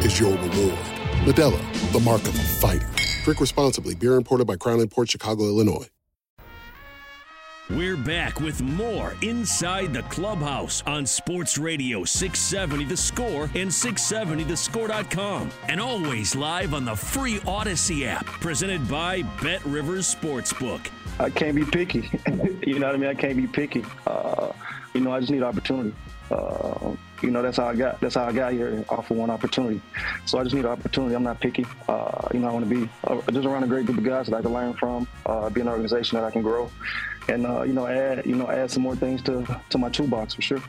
is 0.00 0.18
your 0.18 0.32
reward. 0.32 0.78
Modelo, 1.24 1.92
the 1.92 2.00
mark 2.00 2.22
of 2.22 2.34
a 2.34 2.42
fighter. 2.42 2.88
Drink 3.24 3.40
responsibly. 3.40 3.94
Beer 3.94 4.14
imported 4.16 4.46
by 4.46 4.56
Crown 4.56 4.86
Port 4.88 5.10
Chicago, 5.10 5.44
Illinois. 5.44 5.88
We're 7.70 7.96
back 7.96 8.40
with 8.40 8.60
more 8.60 9.14
Inside 9.22 9.94
the 9.94 10.02
Clubhouse 10.02 10.82
on 10.86 11.06
Sports 11.06 11.56
Radio 11.56 12.04
670 12.04 12.84
The 12.84 12.96
Score 12.96 13.44
and 13.54 13.70
670thescore.com. 13.70 15.50
And 15.70 15.80
always 15.80 16.36
live 16.36 16.74
on 16.74 16.84
the 16.84 16.94
free 16.94 17.38
Audacy 17.38 18.06
app, 18.06 18.26
presented 18.26 18.86
by 18.86 19.22
BetRivers 19.38 20.14
Sportsbook. 20.14 20.90
I 21.18 21.30
can't 21.30 21.56
be 21.56 21.64
picky. 21.64 22.10
you 22.66 22.78
know 22.78 22.88
what 22.88 22.96
I 22.96 22.98
mean? 22.98 23.08
I 23.08 23.14
can't 23.14 23.38
be 23.38 23.46
picky. 23.46 23.82
Uh, 24.06 24.52
you 24.92 25.00
know, 25.00 25.12
I 25.12 25.20
just 25.20 25.32
need 25.32 25.42
opportunity. 25.42 25.94
Uh, 26.30 26.94
you 27.22 27.30
know, 27.30 27.42
that's 27.42 27.56
how 27.56 27.66
I 27.66 27.74
got. 27.74 28.00
That's 28.00 28.14
how 28.14 28.24
I 28.24 28.32
got 28.32 28.52
here 28.52 28.84
off 28.88 29.10
of 29.10 29.16
one 29.16 29.30
opportunity. 29.30 29.80
So 30.26 30.38
I 30.38 30.42
just 30.42 30.54
need 30.54 30.64
an 30.64 30.70
opportunity. 30.70 31.14
I'm 31.14 31.22
not 31.22 31.40
picky. 31.40 31.66
Uh, 31.88 32.28
you 32.32 32.40
know, 32.40 32.48
I 32.48 32.52
want 32.52 32.68
to 32.68 32.74
be 32.74 32.88
uh, 33.04 33.20
just 33.30 33.46
around 33.46 33.64
a 33.64 33.66
great 33.66 33.86
group 33.86 33.98
of 33.98 34.04
guys 34.04 34.26
that 34.26 34.36
I 34.36 34.42
can 34.42 34.52
learn 34.52 34.74
from. 34.74 35.06
Uh, 35.26 35.50
be 35.50 35.60
an 35.60 35.68
organization 35.68 36.16
that 36.18 36.24
I 36.24 36.30
can 36.30 36.42
grow, 36.42 36.70
and 37.28 37.46
uh, 37.46 37.62
you 37.62 37.72
know, 37.72 37.86
add 37.86 38.24
you 38.26 38.36
know, 38.36 38.50
add 38.50 38.70
some 38.70 38.82
more 38.82 38.96
things 38.96 39.22
to 39.22 39.60
to 39.70 39.78
my 39.78 39.88
toolbox 39.90 40.34
for 40.34 40.42
sure. 40.42 40.62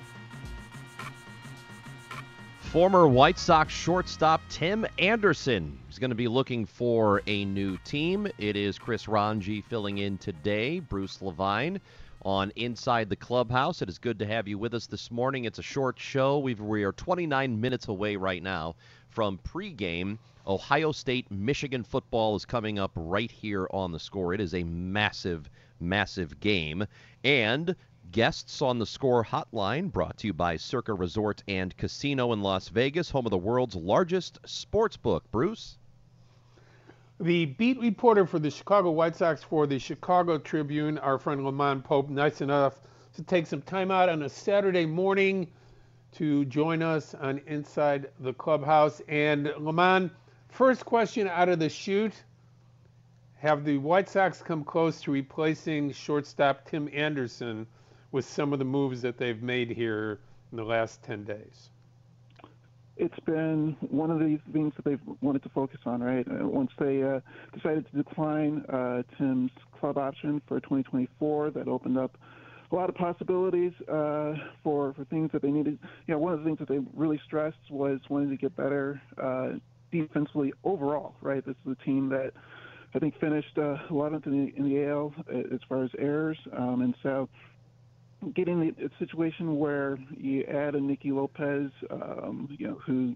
Former 2.60 3.08
White 3.08 3.40
Sox 3.40 3.74
shortstop 3.74 4.42
Tim 4.50 4.86
Anderson 5.00 5.80
is 5.90 5.98
going 5.98 6.10
to 6.10 6.16
be 6.16 6.28
looking 6.28 6.66
for 6.66 7.22
a 7.26 7.46
new 7.46 7.78
team. 7.86 8.28
It 8.38 8.58
is 8.58 8.78
Chris 8.78 9.06
Rongey 9.06 9.64
filling 9.64 10.00
in 10.00 10.18
today. 10.18 10.82
Bruce 10.82 11.22
Levine 11.22 11.80
on 12.26 12.52
Inside 12.56 13.08
the 13.08 13.16
Clubhouse. 13.16 13.84
It 13.84 13.88
is 13.88 14.00
good 14.00 14.18
to 14.18 14.26
have 14.26 14.48
you 14.48 14.58
with 14.58 14.74
us 14.74 14.88
this 14.88 15.12
morning. 15.12 15.46
It's 15.46 15.60
a 15.60 15.62
short 15.64 16.00
show. 16.00 16.40
We've, 16.40 16.60
we 16.60 16.84
are 16.84 16.92
29 16.92 17.62
minutes 17.62 17.88
away 17.88 18.16
right 18.16 18.42
now 18.42 18.76
from 19.10 19.38
pregame. 19.38 20.18
Ohio 20.48 20.92
State 20.92 21.30
Michigan 21.30 21.84
football 21.84 22.36
is 22.36 22.44
coming 22.44 22.80
up 22.80 22.92
right 22.96 23.30
here 23.30 23.68
on 23.70 23.92
the 23.92 24.00
score. 24.00 24.34
It 24.34 24.42
is 24.42 24.56
a 24.56 24.64
massive, 24.64 25.48
massive 25.80 26.40
game. 26.40 26.86
And 27.24 27.76
guests 28.12 28.60
on 28.60 28.80
the 28.80 28.88
score 28.88 29.24
hotline 29.24 29.92
brought 29.92 30.18
to 30.18 30.28
you 30.28 30.34
by 30.34 30.58
Circa 30.58 30.96
Resort 30.96 31.44
and 31.48 31.78
Casino 31.78 32.34
in 32.34 32.42
Las 32.42 32.70
Vegas, 32.70 33.12
home 33.12 33.28
of 33.28 33.32
the 33.32 33.38
world's 33.38 33.76
largest 33.76 34.40
sports 34.46 34.98
book. 34.98 35.30
Bruce? 35.32 35.78
The 37.20 37.46
beat 37.46 37.80
reporter 37.80 38.26
for 38.26 38.40
the 38.40 38.52
Chicago 38.52 38.92
White 38.92 39.16
Sox 39.16 39.42
for 39.42 39.66
the 39.66 39.80
Chicago 39.80 40.38
Tribune, 40.38 40.98
our 40.98 41.18
friend 41.18 41.42
LaMond 41.42 41.86
Pope, 41.86 42.10
nice 42.10 42.42
enough 42.42 42.82
to 43.14 43.24
take 43.24 43.48
some 43.48 43.62
time 43.62 43.90
out 43.90 44.10
on 44.10 44.24
a 44.24 44.28
Saturday 44.28 44.86
morning 44.86 45.48
to 46.12 46.44
join 46.44 46.82
us 46.82 47.16
on 47.16 47.40
Inside 47.48 48.10
the 48.20 48.34
Clubhouse. 48.34 49.02
And 49.08 49.46
LaMond, 49.46 50.12
first 50.50 50.84
question 50.84 51.30
out 51.30 51.48
of 51.48 51.58
the 51.58 51.70
chute. 51.70 52.22
Have 53.36 53.64
the 53.64 53.78
White 53.78 54.10
Sox 54.10 54.42
come 54.42 54.66
close 54.66 55.00
to 55.04 55.12
replacing 55.12 55.94
shortstop 55.94 56.66
Tim 56.66 56.90
Anderson 56.92 57.66
with 58.12 58.26
some 58.26 58.52
of 58.52 58.60
the 58.60 58.66
moves 58.66 59.02
that 59.04 59.18
they've 59.18 59.42
made 59.42 59.70
here 59.70 60.20
in 60.52 60.58
the 60.58 60.66
last 60.66 61.02
10 61.04 61.24
days? 61.24 61.70
It's 62.98 63.20
been 63.26 63.76
one 63.82 64.10
of 64.10 64.20
the 64.20 64.40
things 64.54 64.74
that 64.76 64.86
they've 64.86 65.02
wanted 65.22 65.44
to 65.44 65.50
focus 65.50 65.80
on, 65.86 66.02
right? 66.02 66.26
Uh, 66.28 66.48
once 66.48 66.72
they 66.80 67.04
uh, 67.04 67.20
decided 67.54 67.86
to 67.92 68.04
decline 68.04 68.64
uh, 68.70 69.04
Tim's 69.18 69.52
club 69.80 69.98
option 69.98 70.42
for 70.48 70.60
2024, 70.62 71.52
that 71.52 71.68
opened 71.68 71.98
up 71.98 72.18
a 72.72 72.76
lot 72.76 72.90
of 72.90 72.96
possibilities 72.96 73.74
uh, 73.88 74.34
for 74.64 74.94
for 74.94 75.06
things 75.10 75.30
that 75.34 75.42
they 75.42 75.52
needed. 75.52 75.78
You 76.08 76.14
know, 76.14 76.20
one 76.20 76.34
of 76.34 76.40
the 76.40 76.46
things 76.46 76.60
that 76.60 76.68
they 76.68 76.80
really 76.94 77.22
stressed 77.26 77.58
was 77.70 78.00
wanting 78.10 78.30
to 78.30 78.38
get 78.38 78.56
better 78.56 79.02
uh, 79.22 79.60
defensively 79.92 80.54
overall, 80.64 81.16
right? 81.22 81.46
This 81.46 81.56
is 81.66 81.76
a 81.80 81.86
team 81.86 82.10
that 82.10 82.32
I 82.94 83.00
think 83.00 83.20
finished 83.20 83.58
uh, 83.58 83.78
11th 83.90 84.26
in 84.26 84.46
the, 84.46 84.58
in 84.58 84.70
the 84.70 84.90
AL 84.90 85.14
uh, 85.30 85.54
as 85.54 85.60
far 85.68 85.84
as 85.84 85.92
errors, 86.00 86.38
um, 86.58 86.82
and 86.82 86.96
so 87.04 87.30
getting 88.34 88.60
the 88.60 88.90
situation 89.00 89.58
where 89.58 89.98
you 90.16 90.44
add 90.44 90.76
a 90.76 90.80
Nicky 90.80 91.12
Lopez, 91.12 91.72
um, 91.90 92.56
you 92.58 92.68
know, 92.68 92.80
who 92.86 93.16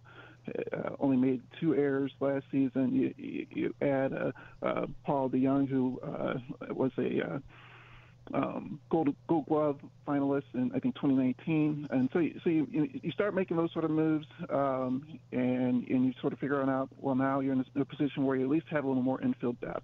uh, 0.73 0.89
only 0.99 1.17
made 1.17 1.41
two 1.59 1.75
errors 1.75 2.11
last 2.19 2.45
season. 2.51 2.95
You, 2.95 3.13
you, 3.17 3.47
you 3.51 3.75
add 3.81 4.13
a, 4.13 4.33
uh, 4.61 4.87
Paul 5.05 5.29
DeJong, 5.29 5.67
who 5.69 5.99
uh, 6.01 6.35
was 6.73 6.91
a 6.97 7.21
uh, 7.21 7.39
um, 8.33 8.79
Gold 8.89 9.15
Gold 9.27 9.45
Glove 9.47 9.79
finalist 10.07 10.43
in 10.53 10.71
I 10.75 10.79
think 10.79 10.95
2019, 10.95 11.87
and 11.89 12.09
so 12.13 12.19
you, 12.19 12.39
so 12.43 12.49
you 12.49 12.67
you 12.71 13.11
start 13.11 13.33
making 13.33 13.57
those 13.57 13.71
sort 13.71 13.85
of 13.85 13.91
moves, 13.91 14.27
um, 14.49 15.19
and 15.31 15.87
and 15.87 16.05
you 16.05 16.13
sort 16.21 16.33
of 16.33 16.39
figure 16.39 16.61
out 16.61 16.89
well 16.99 17.15
now 17.15 17.39
you're 17.39 17.53
in 17.53 17.65
a, 17.75 17.85
position 17.85 18.25
where 18.25 18.35
you 18.35 18.43
at 18.43 18.49
least 18.49 18.67
have 18.69 18.83
a 18.83 18.87
little 18.87 19.03
more 19.03 19.21
infield 19.21 19.59
depth. 19.61 19.83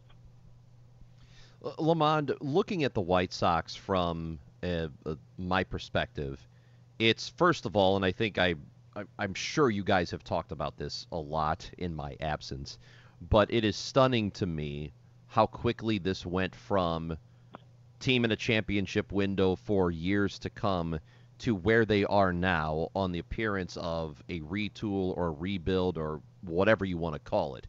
LaMond, 1.64 2.36
looking 2.42 2.84
at 2.84 2.94
the 2.94 3.02
White 3.02 3.34
Sox 3.34 3.76
from 3.76 4.38
uh, 4.64 4.88
uh, 5.06 5.16
my 5.38 5.64
perspective, 5.64 6.48
it's 7.00 7.30
first 7.30 7.66
of 7.66 7.76
all, 7.76 7.96
and 7.96 8.06
I 8.06 8.12
think 8.12 8.38
I, 8.38 8.56
I 8.96 9.04
I'm 9.20 9.34
sure 9.34 9.70
you 9.70 9.84
guys 9.84 10.12
have 10.12 10.24
talked 10.24 10.52
about 10.52 10.78
this 10.78 11.08
a 11.12 11.18
lot 11.18 11.70
in 11.78 11.94
my 11.94 12.16
absence, 12.20 12.78
but 13.30 13.52
it 13.54 13.64
is 13.64 13.76
stunning 13.76 14.32
to 14.32 14.46
me 14.46 14.94
how 15.28 15.46
quickly 15.46 15.98
this 15.98 16.26
went 16.26 16.56
from 16.56 17.18
team 18.00 18.24
in 18.26 18.32
a 18.32 18.36
championship 18.36 19.12
window 19.12 19.56
for 19.56 19.92
years 19.92 20.40
to 20.40 20.50
come 20.50 21.00
to 21.40 21.56
where 21.56 21.86
they 21.86 22.06
are 22.06 22.32
now 22.32 22.90
on 22.96 23.12
the 23.12 23.20
appearance 23.20 23.78
of 23.78 24.24
a 24.30 24.40
retool 24.42 25.16
or 25.18 25.34
rebuild 25.34 25.98
or 25.98 26.22
whatever 26.42 26.86
you 26.86 26.98
want 26.98 27.14
to 27.14 27.20
call 27.20 27.56
it. 27.56 27.68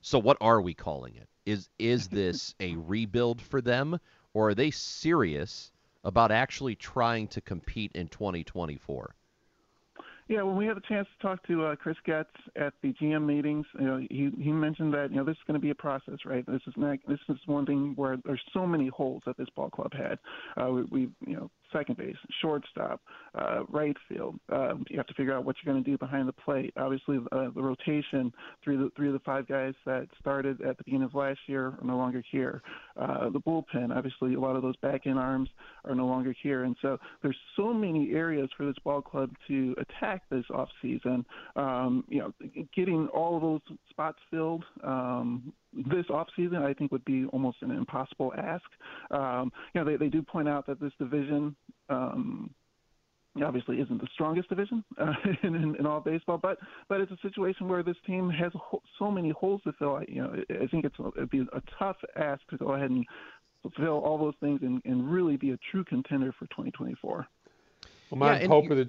So 0.00 0.18
what 0.18 0.36
are 0.40 0.60
we 0.60 0.74
calling 0.74 1.16
it? 1.16 1.28
Is 1.44 1.68
is 1.78 2.08
this 2.20 2.54
a 2.60 2.76
rebuild 2.76 3.42
for 3.42 3.60
them 3.60 3.98
or 4.34 4.50
are 4.50 4.54
they 4.54 4.70
serious 4.70 5.72
about 6.04 6.30
actually 6.30 6.74
trying 6.74 7.28
to 7.28 7.40
compete 7.40 7.92
in 7.94 8.08
2024? 8.08 9.14
Yeah, 10.28 10.42
when 10.42 10.56
we 10.56 10.66
had 10.66 10.76
a 10.76 10.82
chance 10.82 11.08
to 11.08 11.26
talk 11.26 11.46
to 11.46 11.64
uh, 11.64 11.76
Chris 11.76 11.96
Getz 12.04 12.28
at 12.54 12.74
the 12.82 12.92
GM 12.92 13.24
meetings, 13.24 13.64
you 13.78 13.86
know, 13.86 13.96
he 14.10 14.30
he 14.38 14.52
mentioned 14.52 14.92
that 14.92 15.10
you 15.10 15.16
know 15.16 15.24
this 15.24 15.36
is 15.36 15.42
going 15.46 15.58
to 15.58 15.60
be 15.60 15.70
a 15.70 15.74
process, 15.74 16.18
right? 16.26 16.44
This 16.46 16.60
is 16.66 16.74
not 16.76 16.98
this 17.08 17.18
is 17.30 17.38
one 17.46 17.64
thing 17.64 17.94
where 17.96 18.18
there's 18.26 18.42
so 18.52 18.66
many 18.66 18.88
holes 18.88 19.22
that 19.24 19.38
this 19.38 19.48
ball 19.56 19.70
club 19.70 19.94
had. 19.94 20.18
Uh, 20.60 20.70
we, 20.70 20.82
we 20.82 21.00
you 21.26 21.36
know 21.36 21.50
second 21.72 21.96
base, 21.96 22.16
shortstop, 22.40 23.00
uh, 23.34 23.60
right 23.68 23.96
field. 24.08 24.38
Um, 24.50 24.84
you 24.88 24.96
have 24.96 25.06
to 25.06 25.14
figure 25.14 25.34
out 25.34 25.44
what 25.44 25.56
you're 25.62 25.72
going 25.72 25.82
to 25.82 25.90
do 25.90 25.98
behind 25.98 26.28
the 26.28 26.32
plate. 26.32 26.72
Obviously, 26.76 27.18
uh, 27.32 27.48
the 27.54 27.62
rotation 27.62 28.32
three 28.62 28.74
of 28.74 28.80
the 28.80 28.90
three 28.96 29.08
of 29.08 29.12
the 29.12 29.20
five 29.20 29.46
guys 29.46 29.74
that 29.86 30.06
started 30.20 30.60
at 30.62 30.78
the 30.78 30.84
beginning 30.84 31.04
of 31.04 31.14
last 31.14 31.40
year 31.46 31.66
are 31.66 31.84
no 31.84 31.96
longer 31.96 32.22
here. 32.30 32.62
Uh, 32.96 33.30
the 33.30 33.40
bullpen, 33.40 33.94
obviously, 33.94 34.34
a 34.34 34.40
lot 34.40 34.56
of 34.56 34.62
those 34.62 34.76
back 34.76 35.06
end 35.06 35.18
arms 35.18 35.48
are 35.84 35.94
no 35.94 36.06
longer 36.06 36.34
here, 36.42 36.64
and 36.64 36.76
so 36.82 36.98
there's 37.22 37.36
so 37.56 37.72
many 37.72 38.12
areas 38.12 38.48
for 38.56 38.66
this 38.66 38.76
ball 38.84 39.02
club 39.02 39.30
to 39.46 39.74
attack 39.78 40.22
this 40.30 40.44
off 40.52 40.68
season. 40.82 41.24
Um, 41.56 42.04
you 42.08 42.20
know, 42.20 42.32
getting 42.74 43.08
all 43.08 43.36
of 43.36 43.42
those 43.42 43.78
spots 43.90 44.18
filled. 44.30 44.64
Um, 44.82 45.52
this 45.72 46.06
offseason, 46.06 46.62
I 46.62 46.72
think, 46.74 46.92
would 46.92 47.04
be 47.04 47.26
almost 47.26 47.58
an 47.62 47.70
impossible 47.70 48.32
ask. 48.36 48.64
Um, 49.10 49.52
you 49.74 49.80
know, 49.80 49.90
they, 49.90 49.96
they 49.96 50.08
do 50.08 50.22
point 50.22 50.48
out 50.48 50.66
that 50.66 50.80
this 50.80 50.92
division 50.98 51.54
um, 51.88 52.50
obviously 53.44 53.80
isn't 53.80 54.00
the 54.00 54.08
strongest 54.12 54.48
division 54.48 54.84
uh, 54.98 55.12
in, 55.42 55.54
in, 55.54 55.76
in 55.76 55.86
all 55.86 56.00
baseball, 56.00 56.38
but 56.38 56.58
but 56.88 57.00
it's 57.00 57.12
a 57.12 57.18
situation 57.22 57.68
where 57.68 57.82
this 57.82 57.96
team 58.06 58.30
has 58.30 58.52
so 58.98 59.10
many 59.10 59.30
holes 59.30 59.60
to 59.64 59.72
fill. 59.78 60.00
You 60.08 60.22
know, 60.22 60.44
I 60.50 60.66
think 60.66 60.84
it's 60.84 60.96
it'd 61.16 61.30
be 61.30 61.46
a 61.52 61.62
tough 61.78 61.96
ask 62.16 62.40
to 62.50 62.56
go 62.56 62.72
ahead 62.72 62.90
and 62.90 63.04
fulfill 63.62 63.98
all 63.98 64.18
those 64.18 64.34
things 64.40 64.60
and, 64.62 64.80
and 64.84 65.10
really 65.10 65.36
be 65.36 65.50
a 65.50 65.58
true 65.70 65.84
contender 65.84 66.32
for 66.38 66.46
2024. 66.46 67.26
Well, 68.10 68.18
my 68.18 68.40
yeah, 68.40 68.46
hope 68.46 68.70
of 68.70 68.76
the. 68.76 68.88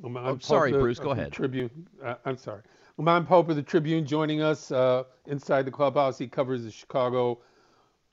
Well, 0.00 0.16
oh, 0.18 0.38
sorry, 0.38 0.70
Bruce. 0.72 1.00
Go 1.00 1.10
ahead. 1.10 1.32
Tribune. 1.32 1.88
Uh, 2.04 2.14
I'm 2.24 2.36
sorry. 2.36 2.62
LaMond 2.98 3.28
Pope 3.28 3.48
of 3.48 3.54
the 3.54 3.62
Tribune 3.62 4.04
joining 4.04 4.42
us 4.42 4.72
uh, 4.72 5.04
inside 5.26 5.64
the 5.64 5.70
clubhouse. 5.70 6.18
He 6.18 6.26
covers 6.26 6.64
the 6.64 6.70
Chicago 6.72 7.38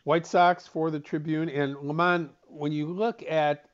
White 0.04 0.28
Sox 0.28 0.68
for 0.68 0.92
the 0.92 1.00
Tribune. 1.00 1.50
And 1.50 1.76
LaMond, 1.78 2.30
when 2.48 2.72
you 2.72 2.86
look 2.86 3.24
at 3.28 3.66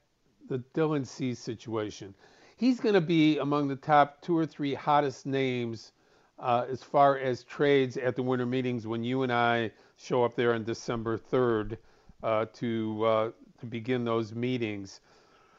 the 0.47 0.59
Dylan 0.73 1.05
Cease 1.05 1.37
situation, 1.37 2.15
he's 2.55 2.79
going 2.79 2.95
to 2.95 3.01
be 3.01 3.39
among 3.39 3.67
the 3.67 3.75
top 3.75 4.21
two 4.21 4.37
or 4.37 4.45
three 4.45 4.73
hottest 4.73 5.25
names 5.25 5.91
uh, 6.39 6.65
as 6.69 6.81
far 6.81 7.17
as 7.17 7.43
trades 7.43 7.97
at 7.97 8.15
the 8.15 8.23
winter 8.23 8.45
meetings 8.45 8.87
when 8.87 9.03
you 9.03 9.23
and 9.23 9.33
I 9.33 9.71
show 9.97 10.23
up 10.23 10.37
there 10.37 10.53
on 10.53 10.63
December 10.63 11.17
3rd 11.17 11.77
uh, 12.23 12.45
to 12.53 13.05
uh, 13.05 13.31
to 13.59 13.65
begin 13.65 14.05
those 14.05 14.33
meetings. 14.33 15.01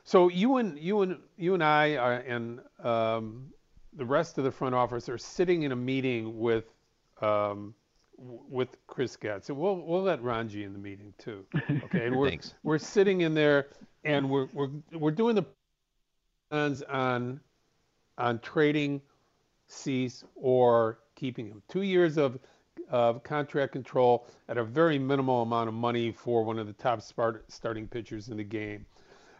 So 0.04 0.28
you 0.28 0.56
and 0.56 0.78
you 0.78 1.02
and 1.02 1.18
you 1.36 1.52
and 1.52 1.62
I 1.62 1.96
are, 1.96 2.14
and 2.14 2.60
um, 2.82 3.52
the 3.96 4.04
rest 4.04 4.38
of 4.38 4.44
the 4.44 4.50
front 4.50 4.74
office 4.74 5.08
are 5.08 5.18
sitting 5.18 5.62
in 5.62 5.72
a 5.72 5.76
meeting 5.76 6.38
with 6.38 6.64
um, 7.20 7.74
with 8.18 8.76
Chris 8.86 9.16
Getz, 9.16 9.48
and 9.48 9.58
we'll 9.58 9.76
we'll 9.76 10.02
let 10.02 10.22
Rongey 10.22 10.64
in 10.64 10.72
the 10.72 10.78
meeting 10.78 11.12
too. 11.18 11.44
Okay, 11.84 12.06
and 12.06 12.16
we're 12.16 12.28
Thanks. 12.28 12.54
we're 12.62 12.78
sitting 12.78 13.22
in 13.22 13.34
there, 13.34 13.68
and 14.04 14.28
we're 14.28 14.48
we're 14.52 14.70
we're 14.92 15.10
doing 15.10 15.34
the 15.34 15.44
plans 16.50 16.82
on 16.82 17.40
on 18.18 18.38
trading 18.40 19.00
Cease 19.66 20.24
or 20.36 20.98
keeping 21.14 21.46
him. 21.46 21.62
Two 21.68 21.82
years 21.82 22.18
of 22.18 22.38
of 22.90 23.22
contract 23.22 23.72
control 23.72 24.26
at 24.48 24.58
a 24.58 24.64
very 24.64 24.98
minimal 24.98 25.42
amount 25.42 25.68
of 25.68 25.74
money 25.74 26.12
for 26.12 26.44
one 26.44 26.58
of 26.58 26.66
the 26.66 26.74
top 26.74 27.00
start, 27.00 27.50
starting 27.50 27.88
pitchers 27.88 28.28
in 28.28 28.36
the 28.36 28.44
game. 28.44 28.84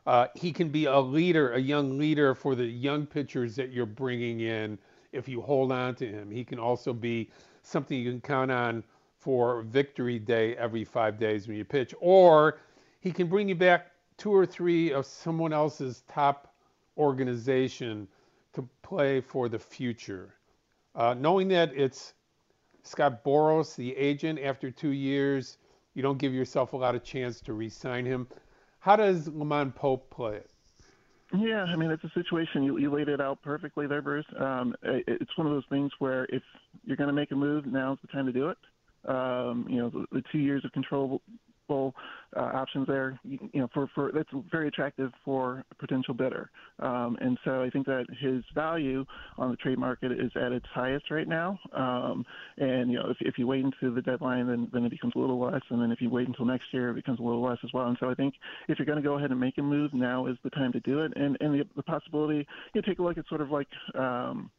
Uh, 0.07 0.27
he 0.35 0.53
can 0.53 0.69
be 0.69 0.87
a 0.87 0.99
leader, 0.99 1.53
a 1.53 1.61
young 1.61 1.99
leader 1.99 2.35
for 2.35 2.55
the 2.55 2.65
young 2.65 3.07
pitchers 3.07 3.55
that 3.57 3.71
you're 3.71 3.87
bringing 3.87 4.41
in 4.41 4.79
if 5.13 5.29
you 5.29 5.41
hold 5.41 5.71
on 5.71 5.95
to 5.95 6.07
him. 6.07 6.31
He 6.31 6.45
can 6.45 6.59
also 6.59 6.93
be 6.93 7.31
something 7.63 7.99
you 7.99 8.11
can 8.11 8.21
count 8.21 8.51
on 8.51 8.83
for 9.19 9.63
victory 9.63 10.19
day 10.19 10.57
every 10.57 10.85
five 10.85 11.19
days 11.19 11.47
when 11.47 11.57
you 11.57 11.65
pitch. 11.65 11.95
Or 12.01 12.59
he 13.01 13.13
can 13.13 13.29
bring 13.29 13.49
you 13.49 13.55
back 13.55 13.93
two 14.17 14.35
or 14.35 14.45
three 14.45 14.93
of 14.93 15.07
someone 15.07 15.53
else's 15.53 16.03
top 16.09 16.53
organization 16.99 18.09
to 18.53 18.69
play 18.83 19.21
for 19.21 19.49
the 19.49 19.59
future. 19.59 20.35
Uh, 20.95 21.15
knowing 21.15 21.49
that 21.49 21.73
it's 21.75 22.15
Scott 22.83 23.25
Boras, 23.25 23.77
the 23.77 23.97
agent, 23.97 24.41
after 24.41 24.71
two 24.71 24.91
years, 24.91 25.59
you 25.95 26.03
don't 26.03 26.19
give 26.19 26.35
yourself 26.35 26.73
a 26.73 26.77
lot 26.77 26.95
of 26.95 27.05
chance 27.05 27.41
to 27.43 27.53
re-sign 27.53 28.05
him. 28.05 28.27
How 28.83 28.97
does 28.97 29.29
LaMond 29.29 29.77
Pope 29.77 30.11
play 30.11 30.39
it? 30.39 30.51
Yeah, 31.33 31.63
I 31.63 31.77
mean 31.77 31.93
it's 31.93 32.03
a 32.03 32.11
situation 32.15 32.65
you, 32.65 32.79
you 32.79 32.93
laid 32.93 33.09
it 33.09 33.21
out 33.21 33.41
perfectly 33.43 33.87
there, 33.87 34.03
Bruce. 34.03 34.27
Um, 34.37 34.75
it, 34.83 35.05
it's 35.07 35.39
one 35.39 35.47
of 35.47 35.53
those 35.53 35.65
things 35.71 35.93
where 36.01 36.25
if 36.31 36.43
you're 36.85 36.97
going 36.97 37.07
to 37.07 37.15
make 37.15 37.31
a 37.31 37.37
move, 37.37 37.65
now's 37.65 37.99
the 38.03 38.09
time 38.09 38.27
to 38.27 38.33
do 38.33 38.49
it. 38.51 38.59
Um, 39.09 39.67
you 39.69 39.77
know, 39.77 39.89
the, 39.89 40.07
the 40.11 40.23
two 40.33 40.39
years 40.39 40.65
of 40.65 40.73
control 40.73 41.23
uh, 42.37 42.41
options 42.41 42.87
there. 42.87 43.19
You, 43.25 43.39
you, 43.53 43.61
know, 43.61 43.69
for, 43.73 43.89
for 43.95 44.11
that's 44.13 44.29
very 44.51 44.69
attractive 44.69 45.11
for 45.25 45.65
a 45.71 45.75
potential 45.75 46.15
bidder. 46.15 46.51
Um, 46.79 47.17
and 47.21 47.39
so 47.45 47.63
I 47.63 47.71
think 47.71 47.87
that 47.87 48.07
his 48.21 48.43
value 48.55 49.05
on 49.39 49.51
the 49.51 49.57
trade 49.57 49.79
market 49.79 50.13
is 50.13 50.31
at 50.37 50.53
its 50.53 50.67
highest 50.73 51.11
right 51.11 51.29
now. 51.29 51.59
Um, 51.73 52.25
and 52.59 52.91
you 52.91 52.99
know, 52.99 53.09
if, 53.11 53.17
if 53.21 53.39
you 53.39 53.47
wait 53.47 53.65
until 53.65 53.95
the 53.95 54.03
deadline, 54.03 54.47
then 54.47 54.69
then 54.73 54.85
it 54.85 54.91
becomes 54.91 55.15
a 55.17 55.19
little 55.19 55.41
less. 55.41 55.63
And 55.71 55.81
then 55.81 55.91
if 55.91 56.01
you 56.01 56.11
wait 56.11 56.29
until 56.29 56.45
next 56.45 56.67
year, 56.73 56.91
it 56.91 56.95
becomes 56.95 57.19
a 57.19 57.23
little 57.23 57.43
less 57.43 57.59
as 57.65 57.71
well. 57.73 57.89
And 57.89 57.97
so 58.01 58.11
I 58.11 58.15
think 58.15 58.35
if 58.69 58.79
you're 58.79 58.87
going 58.87 59.03
to 59.03 59.07
go 59.07 59.19
ahead 59.19 59.31
and 59.31 59.41
make 59.41 59.59
a 59.59 59.63
move, 59.63 59.93
now 59.95 60.27
is 60.27 60.37
the 60.45 60.51
time 60.51 60.73
to 60.73 60.81
do 60.81 61.01
it. 61.01 61.13
And 61.17 61.37
and 61.41 61.55
the, 61.55 61.65
the 61.77 61.83
possibility, 61.83 62.47
you 62.75 62.81
know, 62.81 62.83
take 62.87 62.99
a 62.99 63.03
look 63.03 63.19
at 63.19 63.27
sort 63.29 63.41
of 63.41 63.51
like. 63.51 63.69
Um, 63.95 64.51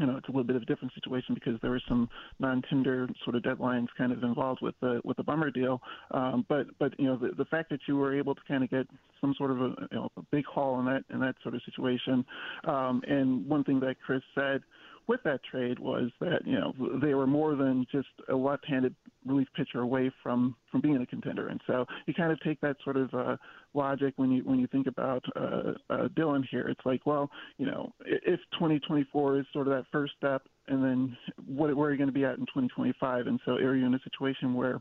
you 0.00 0.06
know, 0.06 0.16
it's 0.16 0.26
a 0.28 0.30
little 0.30 0.44
bit 0.44 0.56
of 0.56 0.62
a 0.62 0.64
different 0.64 0.94
situation 0.94 1.34
because 1.34 1.60
there 1.60 1.70
were 1.70 1.82
some 1.86 2.08
non-tender 2.38 3.08
sort 3.22 3.36
of 3.36 3.42
deadlines 3.42 3.86
kind 3.98 4.12
of 4.12 4.22
involved 4.22 4.60
with 4.62 4.74
the 4.80 5.00
with 5.04 5.16
the 5.18 5.22
Bummer 5.22 5.50
deal. 5.50 5.80
Um, 6.12 6.46
but 6.48 6.66
but 6.78 6.98
you 6.98 7.06
know, 7.06 7.16
the, 7.16 7.30
the 7.36 7.44
fact 7.44 7.68
that 7.70 7.80
you 7.86 7.96
were 7.96 8.18
able 8.18 8.34
to 8.34 8.40
kind 8.48 8.64
of 8.64 8.70
get 8.70 8.86
some 9.20 9.34
sort 9.36 9.50
of 9.50 9.60
a, 9.60 9.74
you 9.90 9.98
know, 9.98 10.10
a 10.16 10.22
big 10.32 10.46
haul 10.46 10.80
in 10.80 10.86
that 10.86 11.04
in 11.12 11.20
that 11.20 11.34
sort 11.42 11.54
of 11.54 11.60
situation, 11.64 12.24
um, 12.64 13.02
and 13.06 13.46
one 13.46 13.62
thing 13.62 13.78
that 13.80 13.96
Chris 14.04 14.22
said 14.34 14.62
with 15.06 15.20
that 15.24 15.40
trade 15.42 15.78
was 15.78 16.10
that 16.20 16.46
you 16.46 16.58
know 16.58 16.72
they 17.02 17.14
were 17.14 17.26
more 17.26 17.56
than 17.56 17.86
just 17.90 18.08
a 18.28 18.34
left-handed 18.34 18.94
relief 19.26 19.48
pitcher 19.56 19.80
away 19.80 20.10
from 20.22 20.54
from 20.70 20.80
being 20.80 20.96
a 20.96 21.06
contender, 21.06 21.48
and 21.48 21.60
so 21.66 21.84
you 22.06 22.14
kind 22.14 22.32
of 22.32 22.40
take 22.40 22.60
that 22.60 22.76
sort 22.84 22.96
of 22.96 23.12
uh, 23.12 23.36
logic 23.74 24.14
when 24.16 24.30
you 24.30 24.42
when 24.44 24.58
you 24.58 24.66
think 24.68 24.86
about 24.86 25.24
uh, 25.36 25.72
uh, 25.90 26.08
Dylan 26.16 26.44
here. 26.50 26.68
It's 26.68 26.84
like, 26.84 27.06
well, 27.06 27.30
you 27.58 27.66
know, 27.66 27.92
if 28.04 28.40
2024 28.52 29.40
is 29.40 29.46
sort 29.52 29.66
of 29.66 29.72
that 29.74 29.84
first 29.90 30.12
step, 30.16 30.42
and 30.68 30.82
then 30.82 31.16
what 31.46 31.74
where 31.76 31.88
are 31.88 31.92
you 31.92 31.98
going 31.98 32.08
to 32.08 32.14
be 32.14 32.24
at 32.24 32.38
in 32.38 32.46
2025? 32.46 33.26
And 33.26 33.40
so 33.44 33.52
are 33.52 33.76
you 33.76 33.86
in 33.86 33.94
a 33.94 34.00
situation 34.04 34.54
where 34.54 34.80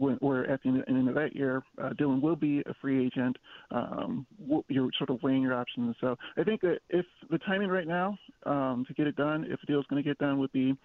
where 0.00 0.50
at 0.50 0.62
the 0.62 0.82
end 0.88 1.08
of 1.08 1.14
that 1.14 1.34
year, 1.34 1.62
uh, 1.80 1.90
Dylan 1.90 2.20
will 2.20 2.36
be 2.36 2.60
a 2.60 2.74
free 2.80 3.06
agent. 3.06 3.36
Um, 3.70 4.26
you're 4.68 4.90
sort 4.96 5.10
of 5.10 5.22
weighing 5.22 5.42
your 5.42 5.54
options. 5.54 5.96
So 6.00 6.16
I 6.36 6.44
think 6.44 6.60
that 6.62 6.78
if 6.88 7.06
the 7.30 7.38
timing 7.38 7.68
right 7.68 7.86
now 7.86 8.18
um, 8.46 8.84
to 8.88 8.94
get 8.94 9.06
it 9.06 9.16
done, 9.16 9.44
if 9.44 9.60
the 9.60 9.66
deal 9.66 9.80
is 9.80 9.86
going 9.88 10.02
to 10.02 10.08
get 10.08 10.18
done, 10.18 10.38
would 10.38 10.52
be 10.52 10.76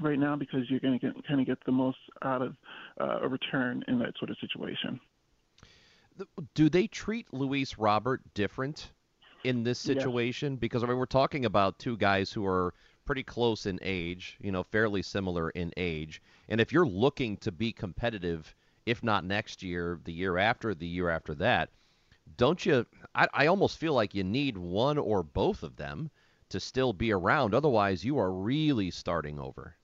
right 0.00 0.18
now 0.18 0.36
because 0.36 0.60
you're 0.68 0.80
going 0.80 0.98
to 0.98 1.06
get, 1.06 1.26
kind 1.26 1.40
of 1.40 1.46
get 1.46 1.58
the 1.66 1.72
most 1.72 1.98
out 2.22 2.42
of 2.42 2.56
uh, 3.00 3.20
a 3.22 3.28
return 3.28 3.84
in 3.88 3.98
that 3.98 4.14
sort 4.18 4.30
of 4.30 4.36
situation. 4.40 4.98
Do 6.54 6.68
they 6.68 6.86
treat 6.86 7.32
Luis 7.32 7.78
Robert 7.78 8.22
different 8.34 8.92
in 9.44 9.62
this 9.62 9.78
situation? 9.78 10.56
Because 10.56 10.82
I 10.82 10.86
mean, 10.86 10.98
we're 10.98 11.06
talking 11.06 11.44
about 11.44 11.78
two 11.78 11.96
guys 11.96 12.30
who 12.30 12.46
are 12.46 12.74
pretty 13.04 13.22
close 13.22 13.66
in 13.66 13.78
age, 13.82 14.38
you 14.40 14.52
know, 14.52 14.62
fairly 14.62 15.02
similar 15.02 15.50
in 15.50 15.72
age. 15.76 16.22
And 16.52 16.60
if 16.60 16.70
you're 16.70 16.86
looking 16.86 17.38
to 17.38 17.50
be 17.50 17.72
competitive 17.72 18.54
if 18.84 19.02
not 19.02 19.24
next 19.24 19.62
year, 19.62 19.98
the 20.04 20.12
year 20.12 20.36
after, 20.36 20.74
the 20.74 20.86
year 20.86 21.08
after 21.08 21.34
that. 21.36 21.70
Don't 22.36 22.66
you? 22.66 22.84
I, 23.14 23.26
I 23.32 23.46
almost 23.46 23.78
feel 23.78 23.94
like 23.94 24.14
you 24.14 24.22
need 24.22 24.58
one 24.58 24.98
or 24.98 25.22
both 25.22 25.62
of 25.62 25.76
them 25.76 26.10
to 26.50 26.60
still 26.60 26.92
be 26.92 27.10
around. 27.10 27.54
Otherwise, 27.54 28.04
you 28.04 28.18
are 28.18 28.30
really 28.30 28.90
starting 28.90 29.38
over. 29.38 29.76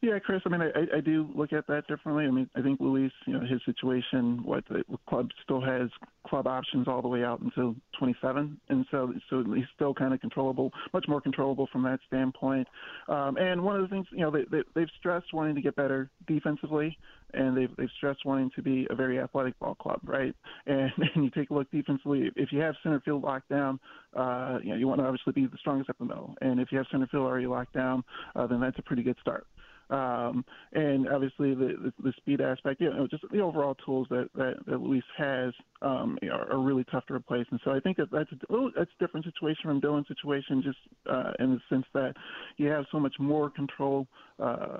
Yeah, 0.00 0.20
Chris. 0.20 0.42
I 0.46 0.48
mean, 0.48 0.62
I, 0.62 0.98
I 0.98 1.00
do 1.00 1.28
look 1.34 1.52
at 1.52 1.66
that 1.66 1.88
differently. 1.88 2.24
I 2.24 2.30
mean, 2.30 2.48
I 2.54 2.62
think 2.62 2.78
Luis, 2.78 3.12
you 3.26 3.32
know, 3.32 3.40
his 3.40 3.60
situation, 3.66 4.44
what 4.44 4.64
the 4.68 4.84
club 5.08 5.30
still 5.42 5.60
has 5.60 5.90
club 6.30 6.46
options 6.46 6.86
all 6.88 7.02
the 7.02 7.08
way 7.08 7.24
out 7.24 7.40
until 7.40 7.74
27, 7.98 8.58
and 8.68 8.86
so 8.90 9.12
so 9.28 9.44
he's 9.52 9.64
still 9.74 9.92
kind 9.92 10.14
of 10.14 10.20
controllable, 10.20 10.72
much 10.94 11.04
more 11.08 11.20
controllable 11.20 11.68
from 11.72 11.82
that 11.82 11.98
standpoint. 12.06 12.66
Um, 13.08 13.36
and 13.36 13.62
one 13.62 13.76
of 13.76 13.82
the 13.82 13.88
things, 13.88 14.06
you 14.12 14.20
know, 14.20 14.30
they, 14.30 14.44
they, 14.50 14.62
they've 14.74 14.88
stressed 14.98 15.34
wanting 15.34 15.56
to 15.56 15.60
get 15.60 15.74
better 15.74 16.08
defensively, 16.26 16.96
and 17.34 17.56
they've 17.56 17.74
they've 17.76 17.90
stressed 17.96 18.24
wanting 18.24 18.50
to 18.54 18.62
be 18.62 18.86
a 18.90 18.94
very 18.94 19.18
athletic 19.18 19.58
ball 19.58 19.74
club, 19.74 20.00
right? 20.04 20.34
And, 20.66 20.92
and 21.14 21.24
you 21.24 21.30
take 21.30 21.50
a 21.50 21.54
look 21.54 21.68
defensively. 21.72 22.30
If 22.36 22.52
you 22.52 22.60
have 22.60 22.74
center 22.82 23.00
field 23.00 23.22
locked 23.24 23.48
down, 23.48 23.80
uh, 24.14 24.58
you 24.62 24.70
know, 24.70 24.76
you 24.76 24.86
want 24.86 25.00
to 25.00 25.06
obviously 25.06 25.32
be 25.32 25.46
the 25.46 25.56
strongest 25.58 25.90
up 25.90 25.98
the 25.98 26.04
middle. 26.04 26.36
And 26.40 26.60
if 26.60 26.70
you 26.70 26.78
have 26.78 26.86
center 26.92 27.08
field 27.08 27.24
already 27.24 27.46
locked 27.46 27.74
down, 27.74 28.04
uh, 28.36 28.46
then 28.46 28.60
that's 28.60 28.78
a 28.78 28.82
pretty 28.82 29.02
good 29.02 29.16
start. 29.20 29.46
Um, 29.90 30.44
and 30.72 31.08
obviously 31.08 31.52
the, 31.52 31.92
the, 32.02 32.12
speed 32.16 32.40
aspect, 32.40 32.80
you 32.80 32.90
know, 32.90 33.08
just 33.08 33.24
the 33.32 33.40
overall 33.40 33.74
tools 33.84 34.06
that, 34.10 34.28
that, 34.36 34.54
that 34.66 34.80
Luis 34.80 35.02
has 35.18 35.52
um, 35.82 36.16
are, 36.30 36.52
are 36.52 36.60
really 36.60 36.84
tough 36.84 37.06
to 37.06 37.14
replace. 37.14 37.46
And 37.50 37.58
so 37.64 37.72
I 37.72 37.80
think 37.80 37.96
that 37.96 38.08
that's 38.12 38.30
a, 38.30 38.52
little, 38.52 38.70
that's 38.76 38.90
a 39.00 39.04
different 39.04 39.26
situation 39.26 39.62
from 39.64 39.80
Dylan's 39.80 40.06
situation, 40.06 40.62
just 40.62 40.78
uh, 41.10 41.32
in 41.40 41.54
the 41.54 41.60
sense 41.68 41.86
that 41.94 42.14
you 42.56 42.68
have 42.68 42.84
so 42.92 43.00
much 43.00 43.14
more 43.18 43.50
control, 43.50 44.06
uh, 44.38 44.78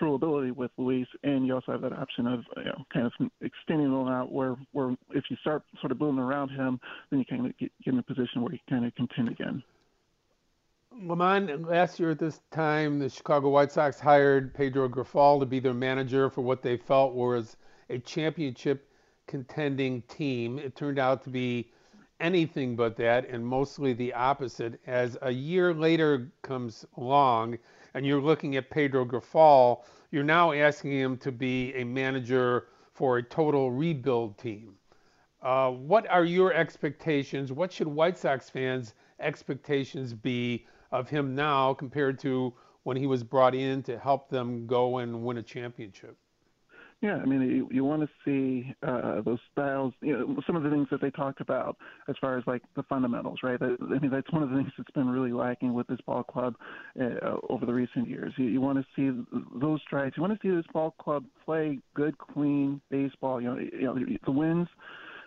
controllability 0.00 0.52
with 0.52 0.70
Luis, 0.78 1.06
and 1.22 1.46
you 1.46 1.54
also 1.54 1.72
have 1.72 1.82
that 1.82 1.92
option 1.92 2.26
of 2.26 2.40
you 2.56 2.64
know, 2.64 2.84
kind 2.92 3.06
of 3.06 3.12
extending 3.42 3.92
it 3.92 4.10
out 4.10 4.32
where, 4.32 4.56
where 4.72 4.96
if 5.10 5.24
you 5.28 5.36
start 5.42 5.64
sort 5.80 5.92
of 5.92 5.98
building 5.98 6.18
around 6.18 6.48
him, 6.48 6.80
then 7.10 7.18
you 7.18 7.26
kind 7.26 7.44
of 7.44 7.56
get, 7.58 7.70
get 7.84 7.92
in 7.92 7.98
a 7.98 8.02
position 8.02 8.40
where 8.40 8.52
you 8.52 8.58
kind 8.70 8.86
of 8.86 8.94
contend 8.94 9.28
again. 9.28 9.62
LaMond, 11.02 11.66
last 11.66 12.00
year 12.00 12.12
at 12.12 12.18
this 12.18 12.40
time, 12.50 12.98
the 12.98 13.10
Chicago 13.10 13.50
White 13.50 13.70
Sox 13.70 14.00
hired 14.00 14.54
Pedro 14.54 14.88
Grifol 14.88 15.38
to 15.40 15.44
be 15.44 15.60
their 15.60 15.74
manager 15.74 16.30
for 16.30 16.40
what 16.40 16.62
they 16.62 16.78
felt 16.78 17.12
was 17.12 17.58
a 17.90 17.98
championship 17.98 18.88
contending 19.26 20.00
team. 20.02 20.58
It 20.58 20.74
turned 20.74 20.98
out 20.98 21.22
to 21.24 21.30
be 21.30 21.70
anything 22.18 22.76
but 22.76 22.96
that 22.96 23.28
and 23.28 23.46
mostly 23.46 23.92
the 23.92 24.14
opposite. 24.14 24.80
As 24.86 25.18
a 25.20 25.30
year 25.30 25.74
later 25.74 26.32
comes 26.40 26.86
along 26.96 27.58
and 27.92 28.06
you're 28.06 28.22
looking 28.22 28.56
at 28.56 28.70
Pedro 28.70 29.04
Grifol, 29.04 29.82
you're 30.10 30.24
now 30.24 30.52
asking 30.52 30.92
him 30.92 31.18
to 31.18 31.30
be 31.30 31.74
a 31.74 31.84
manager 31.84 32.68
for 32.94 33.18
a 33.18 33.22
total 33.22 33.70
rebuild 33.70 34.38
team. 34.38 34.76
Uh, 35.42 35.72
what 35.72 36.08
are 36.08 36.24
your 36.24 36.54
expectations? 36.54 37.52
What 37.52 37.70
should 37.70 37.86
White 37.86 38.16
Sox 38.16 38.48
fans' 38.48 38.94
expectations 39.20 40.14
be 40.14 40.66
of 40.92 41.08
him 41.08 41.34
now 41.34 41.74
compared 41.74 42.18
to 42.20 42.54
when 42.82 42.96
he 42.96 43.06
was 43.06 43.24
brought 43.24 43.54
in 43.54 43.82
to 43.82 43.98
help 43.98 44.30
them 44.30 44.66
go 44.66 44.98
and 44.98 45.24
win 45.24 45.38
a 45.38 45.42
championship. 45.42 46.16
Yeah, 47.02 47.16
I 47.16 47.26
mean, 47.26 47.42
you, 47.42 47.68
you 47.70 47.84
want 47.84 48.02
to 48.02 48.08
see 48.24 48.74
uh, 48.82 49.20
those 49.20 49.38
styles. 49.52 49.92
You 50.00 50.16
know, 50.16 50.42
some 50.46 50.56
of 50.56 50.62
the 50.62 50.70
things 50.70 50.88
that 50.90 51.02
they 51.02 51.10
talked 51.10 51.42
about 51.42 51.76
as 52.08 52.16
far 52.20 52.38
as 52.38 52.44
like 52.46 52.62
the 52.74 52.82
fundamentals, 52.84 53.40
right? 53.42 53.58
I 53.60 53.76
mean, 53.98 54.10
that's 54.10 54.32
one 54.32 54.42
of 54.42 54.48
the 54.48 54.56
things 54.56 54.72
that's 54.78 54.90
been 54.92 55.08
really 55.08 55.32
lacking 55.32 55.74
with 55.74 55.86
this 55.88 55.98
ball 56.06 56.22
club 56.22 56.54
uh, 56.98 57.36
over 57.50 57.66
the 57.66 57.74
recent 57.74 58.08
years. 58.08 58.32
You, 58.38 58.46
you 58.46 58.60
want 58.62 58.78
to 58.78 58.84
see 58.96 59.10
those 59.60 59.80
strides. 59.82 60.14
You 60.16 60.22
want 60.22 60.40
to 60.40 60.48
see 60.48 60.54
this 60.54 60.64
ball 60.72 60.94
club 60.98 61.24
play 61.44 61.80
good, 61.94 62.16
clean 62.16 62.80
baseball. 62.90 63.42
You 63.42 63.48
know, 63.48 63.58
you 63.58 63.82
know 63.82 63.98
the 64.24 64.32
wins 64.32 64.68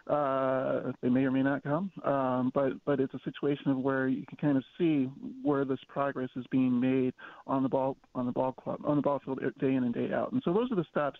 uh, 0.09 0.91
they 1.01 1.09
may 1.09 1.23
or 1.23 1.31
may 1.31 1.43
not 1.43 1.63
come, 1.63 1.91
um, 2.03 2.51
but 2.53 2.73
but 2.85 2.99
it's 2.99 3.13
a 3.13 3.19
situation 3.23 3.71
of 3.71 3.77
where 3.77 4.07
you 4.07 4.25
can 4.25 4.37
kind 4.37 4.57
of 4.57 4.63
see 4.77 5.09
where 5.43 5.65
this 5.65 5.79
progress 5.87 6.29
is 6.35 6.45
being 6.51 6.79
made 6.79 7.13
on 7.45 7.63
the 7.63 7.69
ball 7.69 7.95
on 8.15 8.25
the 8.25 8.31
ball 8.31 8.51
club 8.51 8.79
on 8.85 8.95
the 8.95 9.01
ball 9.01 9.21
field 9.23 9.39
day 9.59 9.75
in 9.75 9.83
and 9.83 9.93
day 9.93 10.11
out. 10.13 10.31
And 10.31 10.41
so 10.43 10.51
those 10.51 10.71
are 10.71 10.75
the 10.75 10.85
steps 10.89 11.19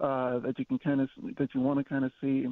uh, 0.00 0.38
that 0.40 0.58
you 0.58 0.64
can 0.64 0.78
kind 0.78 1.00
of 1.00 1.08
that 1.38 1.48
you 1.54 1.60
want 1.60 1.78
to 1.78 1.84
kind 1.84 2.04
of 2.04 2.12
see 2.20 2.46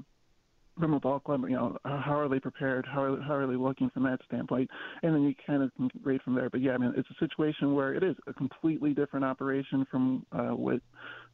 from 0.79 0.95
a 0.95 1.01
ball 1.01 1.19
club, 1.19 1.43
you 1.49 1.57
know, 1.57 1.77
how 1.85 2.19
are 2.19 2.29
they 2.29 2.39
prepared? 2.39 2.87
How 2.87 3.03
are, 3.03 3.21
how 3.23 3.35
are 3.35 3.47
they 3.47 3.57
looking 3.57 3.89
from 3.91 4.03
that 4.03 4.19
standpoint? 4.27 4.71
And 5.03 5.15
then 5.15 5.23
you 5.23 5.35
kind 5.47 5.63
of 5.63 5.75
can 5.75 5.91
grade 6.03 6.21
from 6.23 6.35
there. 6.35 6.51
But 6.51 6.61
yeah, 6.61 6.73
I 6.73 6.79
mean, 6.79 6.93
it's 6.97 7.09
a 7.11 7.25
situation 7.25 7.75
where 7.75 7.95
it 7.95 8.03
is 8.03 8.15
a 8.27 8.33
completely 8.35 8.93
different 8.93 9.25
operation 9.25 9.87
from 9.91 10.27
uh, 10.33 10.49
what 10.49 10.81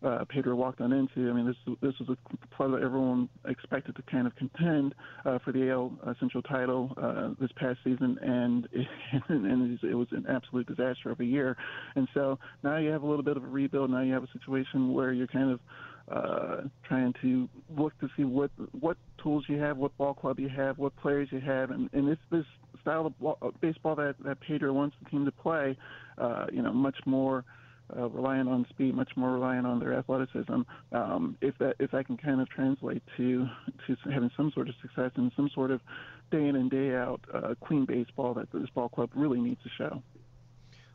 uh, 0.04 0.24
Pedro 0.28 0.54
walked 0.54 0.80
on 0.80 0.92
into. 0.92 1.30
I 1.30 1.32
mean, 1.32 1.46
this 1.46 1.76
this 1.80 1.94
was 1.98 2.16
a 2.16 2.56
club 2.56 2.72
that 2.72 2.82
everyone 2.82 3.28
expected 3.46 3.96
to 3.96 4.02
kind 4.02 4.26
of 4.26 4.34
contend 4.36 4.94
uh, 5.24 5.38
for 5.44 5.52
the 5.52 5.70
AL 5.70 5.92
uh, 6.06 6.14
Central 6.20 6.42
title 6.42 6.92
uh, 6.96 7.30
this 7.40 7.50
past 7.56 7.78
season, 7.84 8.18
and 8.20 8.68
it, 8.72 8.86
and 9.28 9.78
it 9.82 9.94
was 9.94 10.08
an 10.12 10.26
absolute 10.28 10.66
disaster 10.66 11.10
of 11.10 11.20
a 11.20 11.24
year. 11.24 11.56
And 11.94 12.08
so 12.14 12.38
now 12.62 12.78
you 12.78 12.90
have 12.90 13.02
a 13.02 13.06
little 13.06 13.24
bit 13.24 13.36
of 13.36 13.44
a 13.44 13.48
rebuild. 13.48 13.90
Now 13.90 14.02
you 14.02 14.12
have 14.12 14.24
a 14.24 14.32
situation 14.38 14.92
where 14.92 15.12
you're 15.12 15.26
kind 15.28 15.50
of 15.50 15.60
uh, 16.10 16.62
trying 16.86 17.14
to 17.22 17.48
look 17.76 17.98
to 18.00 18.08
see 18.16 18.24
what 18.24 18.50
what 18.78 18.96
tools 19.22 19.44
you 19.48 19.58
have, 19.58 19.76
what 19.76 19.96
ball 19.98 20.14
club 20.14 20.40
you 20.40 20.48
have, 20.48 20.78
what 20.78 20.94
players 20.96 21.28
you 21.30 21.40
have, 21.40 21.70
and, 21.70 21.88
and 21.92 22.08
if 22.08 22.18
this 22.30 22.44
style 22.80 23.06
of 23.06 23.36
uh, 23.42 23.50
baseball 23.60 23.94
that, 23.94 24.16
that 24.24 24.40
Pedro 24.40 24.72
wants 24.72 24.96
the 25.02 25.08
team 25.08 25.24
to 25.24 25.30
play, 25.30 25.76
uh, 26.18 26.46
you 26.52 26.60
know, 26.60 26.72
much 26.72 26.96
more 27.06 27.44
uh, 27.96 28.08
reliant 28.08 28.48
on 28.48 28.66
speed, 28.70 28.94
much 28.94 29.10
more 29.16 29.32
reliant 29.32 29.66
on 29.66 29.78
their 29.78 29.94
athleticism. 29.94 30.62
Um, 30.92 31.36
if 31.40 31.56
that 31.58 31.76
if 31.78 31.90
that 31.92 32.06
can 32.06 32.16
kind 32.16 32.40
of 32.40 32.48
translate 32.48 33.02
to 33.16 33.46
to 33.86 33.96
having 34.10 34.30
some 34.36 34.50
sort 34.52 34.68
of 34.68 34.74
success 34.80 35.12
and 35.16 35.32
some 35.36 35.48
sort 35.50 35.70
of 35.70 35.80
day 36.30 36.46
in 36.46 36.56
and 36.56 36.70
day 36.70 36.94
out 36.94 37.20
uh, 37.32 37.54
clean 37.64 37.84
baseball 37.84 38.34
that 38.34 38.50
this 38.52 38.68
ball 38.70 38.88
club 38.88 39.10
really 39.14 39.40
needs 39.40 39.62
to 39.62 39.68
show. 39.76 40.02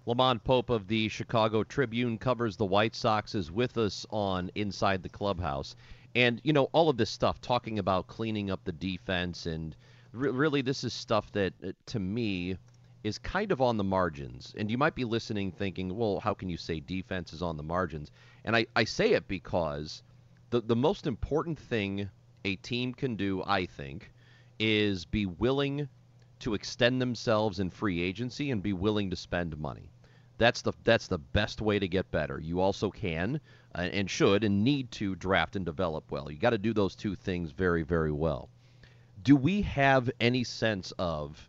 LaMond 0.08 0.42
Pope 0.46 0.70
of 0.70 0.88
the 0.88 1.10
Chicago 1.10 1.66
Tribune 1.66 2.18
covers 2.18 2.56
the 2.56 2.66
White 2.66 2.96
Sox 2.96 3.36
is 3.36 3.52
with 3.52 3.78
us 3.78 4.06
on 4.10 4.50
Inside 4.56 5.04
the 5.04 5.10
Clubhouse. 5.10 5.76
And, 6.16 6.40
you 6.46 6.54
know, 6.54 6.70
all 6.72 6.88
of 6.88 6.96
this 6.96 7.10
stuff, 7.10 7.42
talking 7.42 7.78
about 7.78 8.08
cleaning 8.08 8.50
up 8.50 8.64
the 8.64 8.72
defense, 8.72 9.46
and 9.46 9.76
re- 10.14 10.32
really, 10.32 10.62
this 10.62 10.86
is 10.86 10.94
stuff 10.94 11.30
that, 11.34 11.54
uh, 11.62 11.74
to 11.88 12.00
me, 12.00 12.58
is 13.04 13.18
kind 13.18 13.52
of 13.52 13.62
on 13.62 13.78
the 13.78 13.84
margins. 13.84 14.54
And 14.58 14.70
you 14.70 14.78
might 14.78 14.96
be 14.96 15.06
listening 15.06 15.52
thinking, 15.52 15.96
well, 15.96 16.20
how 16.20 16.34
can 16.34 16.50
you 16.50 16.58
say 16.58 16.80
defense 16.80 17.34
is 17.34 17.42
on 17.42 17.58
the 17.58 17.64
margins? 17.64 18.12
And 18.44 18.56
I, 18.56 18.66
I 18.76 18.84
say 18.84 19.12
it 19.12 19.28
because 19.28 20.04
the, 20.50 20.62
the 20.62 20.76
most 20.76 21.08
important 21.08 21.60
thing 21.60 22.10
a 22.46 22.56
team 22.58 22.94
can 22.94 23.16
do, 23.16 23.44
I 23.46 23.66
think, 23.66 24.12
is 24.60 25.06
be 25.06 25.26
willing 25.26 25.88
to 26.40 26.54
extend 26.54 27.02
themselves 27.02 27.60
in 27.60 27.70
free 27.70 28.02
agency 28.02 28.52
and 28.52 28.62
be 28.62 28.74
willing 28.74 29.10
to 29.10 29.16
spend 29.16 29.58
money. 29.58 29.92
That's 30.38 30.62
the 30.62 30.74
that's 30.84 31.08
the 31.08 31.18
best 31.18 31.62
way 31.62 31.80
to 31.80 31.88
get 31.88 32.12
better. 32.12 32.40
You 32.40 32.60
also 32.60 32.92
can 32.92 33.42
uh, 33.74 33.82
and 33.82 34.10
should 34.10 34.44
and 34.44 34.64
need 34.64 34.92
to 34.92 35.16
draft 35.16 35.56
and 35.56 35.66
develop 35.66 36.12
well. 36.12 36.32
You 36.32 36.38
got 36.38 36.52
to 36.52 36.60
do 36.60 36.74
those 36.74 36.96
two 36.96 37.16
things 37.16 37.52
very 37.52 37.82
very 37.82 38.12
well. 38.12 38.50
Do 39.24 39.36
we 39.36 39.64
have 39.64 40.12
any 40.20 40.44
sense 40.44 40.94
of 41.00 41.47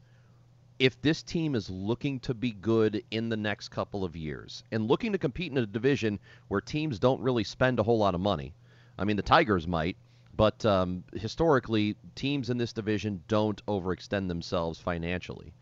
if 0.79 1.01
this 1.03 1.25
team 1.25 1.57
is 1.57 1.69
looking 1.69 2.21
to 2.21 2.33
be 2.33 2.53
good 2.53 3.03
in 3.11 3.29
the 3.29 3.37
next 3.37 3.69
couple 3.71 4.05
of 4.05 4.15
years 4.15 4.63
and 4.71 4.87
looking 4.87 5.11
to 5.11 5.19
compete 5.19 5.51
in 5.51 5.59
a 5.59 5.67
division 5.67 6.21
where 6.47 6.61
teams 6.61 7.01
don't 7.01 7.21
really 7.21 7.43
spend 7.43 7.81
a 7.81 7.83
whole 7.83 7.99
lot 7.99 8.15
of 8.15 8.21
money? 8.21 8.55
I 8.97 9.05
mean, 9.05 9.17
the 9.17 9.23
Tigers 9.23 9.67
might, 9.67 9.97
but 10.37 10.65
um, 10.65 11.03
historically, 11.15 11.97
teams 12.15 12.49
in 12.49 12.59
this 12.59 12.73
division 12.73 13.25
don't 13.27 13.65
overextend 13.67 14.29
themselves 14.29 14.79
financially. 14.79 15.53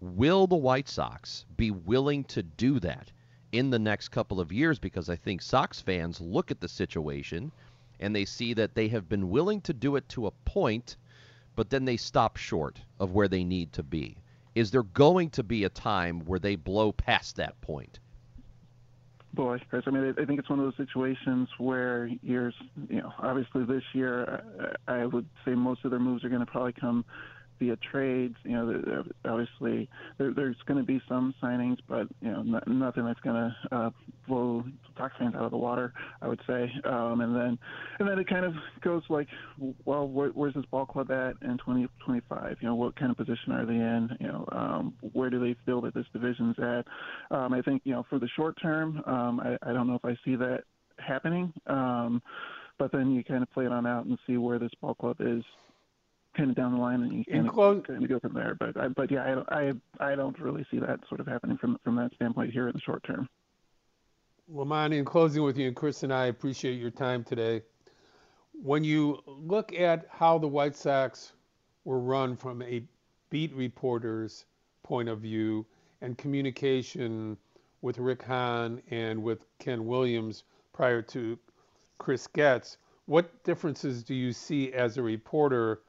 Will 0.00 0.46
the 0.46 0.56
White 0.56 0.88
Sox 0.88 1.44
be 1.58 1.70
willing 1.70 2.24
to 2.24 2.42
do 2.42 2.80
that 2.80 3.12
in 3.52 3.68
the 3.68 3.78
next 3.78 4.08
couple 4.08 4.40
of 4.40 4.50
years? 4.50 4.78
Because 4.78 5.10
I 5.10 5.16
think 5.16 5.42
Sox 5.42 5.80
fans 5.80 6.22
look 6.22 6.50
at 6.50 6.60
the 6.60 6.68
situation 6.68 7.52
and 8.00 8.16
they 8.16 8.24
see 8.24 8.54
that 8.54 8.74
they 8.74 8.88
have 8.88 9.10
been 9.10 9.28
willing 9.28 9.60
to 9.60 9.74
do 9.74 9.96
it 9.96 10.08
to 10.10 10.26
a 10.26 10.30
point, 10.46 10.96
but 11.54 11.68
then 11.68 11.84
they 11.84 11.98
stop 11.98 12.38
short 12.38 12.80
of 12.98 13.12
where 13.12 13.28
they 13.28 13.44
need 13.44 13.72
to 13.74 13.82
be. 13.82 14.16
Is 14.54 14.70
there 14.70 14.82
going 14.82 15.30
to 15.30 15.42
be 15.42 15.64
a 15.64 15.68
time 15.68 16.20
where 16.20 16.38
they 16.38 16.56
blow 16.56 16.92
past 16.92 17.36
that 17.36 17.60
point? 17.60 17.98
Boy, 19.32 19.58
Chris, 19.68 19.82
I 19.86 19.90
mean, 19.90 20.14
I 20.16 20.24
think 20.24 20.38
it's 20.38 20.48
one 20.48 20.60
of 20.60 20.64
those 20.64 20.76
situations 20.76 21.48
where 21.58 22.08
you're, 22.22 22.52
you 22.88 22.98
know, 22.98 23.12
obviously 23.18 23.64
this 23.64 23.82
year, 23.92 24.44
I 24.86 25.06
would 25.06 25.26
say 25.44 25.54
most 25.54 25.84
of 25.84 25.90
their 25.90 25.98
moves 25.98 26.22
are 26.24 26.28
going 26.28 26.44
to 26.44 26.46
probably 26.46 26.72
come 26.72 27.04
via 27.58 27.76
trades. 27.90 28.36
You 28.44 28.52
know, 28.52 29.04
obviously 29.24 29.88
there, 30.18 30.32
there's 30.34 30.56
going 30.66 30.78
to 30.78 30.86
be 30.86 31.00
some 31.08 31.34
signings, 31.42 31.78
but 31.88 32.06
you 32.20 32.30
know, 32.30 32.42
not, 32.42 32.66
nothing 32.68 33.04
that's 33.04 33.20
going 33.20 33.36
to 33.36 33.76
uh, 33.76 33.90
blow 34.26 34.64
Sox 34.96 35.14
fans 35.18 35.34
out 35.34 35.42
of 35.42 35.50
the 35.50 35.56
water. 35.56 35.92
I 36.22 36.28
would 36.28 36.40
say, 36.46 36.70
um, 36.84 37.20
and 37.20 37.34
then 37.34 37.58
and 37.98 38.08
then 38.08 38.18
it 38.18 38.28
kind 38.28 38.44
of 38.44 38.54
goes 38.82 39.02
like, 39.08 39.28
well, 39.84 40.08
where, 40.08 40.30
where's 40.30 40.54
this 40.54 40.64
ball 40.70 40.86
club 40.86 41.10
at 41.10 41.34
in 41.42 41.58
2025? 41.58 42.56
You 42.60 42.68
know, 42.68 42.74
what 42.74 42.96
kind 42.96 43.10
of 43.10 43.16
position 43.16 43.52
are 43.52 43.66
they 43.66 43.74
in? 43.74 44.10
You 44.20 44.28
know, 44.28 44.48
um, 44.52 44.94
where 45.12 45.30
do 45.30 45.40
they 45.40 45.56
feel 45.66 45.80
that 45.82 45.94
this 45.94 46.06
division's 46.12 46.56
at? 46.58 46.84
Um, 47.30 47.52
I 47.52 47.62
think 47.62 47.82
you 47.84 47.92
know, 47.92 48.04
for 48.08 48.18
the 48.18 48.28
short 48.36 48.56
term, 48.60 49.02
um, 49.06 49.40
I, 49.40 49.70
I 49.70 49.72
don't 49.72 49.86
know 49.86 49.94
if 49.96 50.04
I 50.04 50.16
see 50.24 50.36
that 50.36 50.64
happening. 50.98 51.52
Um, 51.66 52.22
but 52.78 52.90
then 52.92 53.12
you 53.12 53.22
kind 53.22 53.42
of 53.42 53.50
play 53.52 53.66
it 53.66 53.72
on 53.72 53.86
out 53.86 54.06
and 54.06 54.18
see 54.26 54.36
where 54.36 54.58
this 54.58 54.72
ball 54.80 54.94
club 54.94 55.16
is 55.20 55.44
kind 56.36 56.50
of 56.50 56.56
down 56.56 56.72
the 56.74 56.80
line, 56.80 57.02
and 57.02 57.12
you 57.12 57.24
kind, 57.24 57.48
of, 57.48 57.84
kind 57.84 58.02
of 58.02 58.08
go 58.08 58.18
from 58.20 58.34
there. 58.34 58.56
But 58.58 58.76
I, 58.76 58.88
but 58.88 59.10
yeah, 59.10 59.24
I, 59.24 59.34
don't- 59.34 59.52
I 60.00 60.12
I 60.12 60.14
don't 60.14 60.38
really 60.38 60.66
see 60.70 60.78
that 60.78 61.00
sort 61.08 61.20
of 61.20 61.26
happening 61.26 61.56
from 61.58 61.78
from 61.84 61.96
that 61.96 62.12
standpoint 62.14 62.52
here 62.52 62.68
in 62.68 62.74
the 62.74 62.80
short 62.80 63.02
term. 63.04 63.28
LaMond, 64.52 64.92
in 64.92 65.04
closing 65.04 65.42
with 65.42 65.56
you, 65.56 65.66
and 65.68 65.76
Chris 65.76 66.02
and 66.02 66.12
I 66.12 66.26
appreciate 66.26 66.78
your 66.78 66.90
time 66.90 67.24
today. 67.24 67.62
When 68.62 68.84
you 68.84 69.22
look 69.26 69.72
at 69.74 70.06
how 70.10 70.38
the 70.38 70.46
White 70.46 70.76
Sox 70.76 71.32
were 71.84 71.98
run 71.98 72.36
from 72.36 72.62
a 72.62 72.82
beat 73.30 73.52
reporter's 73.54 74.44
point 74.82 75.08
of 75.08 75.20
view 75.20 75.66
and 76.02 76.16
communication 76.18 77.36
with 77.80 77.98
Rick 77.98 78.22
Hahn 78.22 78.80
and 78.90 79.22
with 79.22 79.46
Ken 79.58 79.86
Williams 79.86 80.44
prior 80.72 81.02
to 81.02 81.38
Chris 81.98 82.26
Getz, 82.26 82.76
what 83.06 83.42
differences 83.44 84.02
do 84.04 84.14
you 84.14 84.32
see 84.32 84.72
as 84.72 84.96
a 84.98 85.02
reporter 85.02 85.80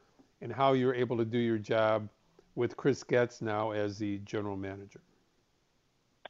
in 0.46 0.52
how 0.52 0.74
you're 0.74 0.94
able 0.94 1.18
to 1.18 1.26
do 1.26 1.40
your 1.40 1.58
job 1.58 2.08
with 2.54 2.78
Chris 2.78 3.04
Getz 3.04 3.42
now 3.42 3.72
as 3.72 3.98
the 3.98 4.20
general 4.20 4.56
manager? 4.56 5.02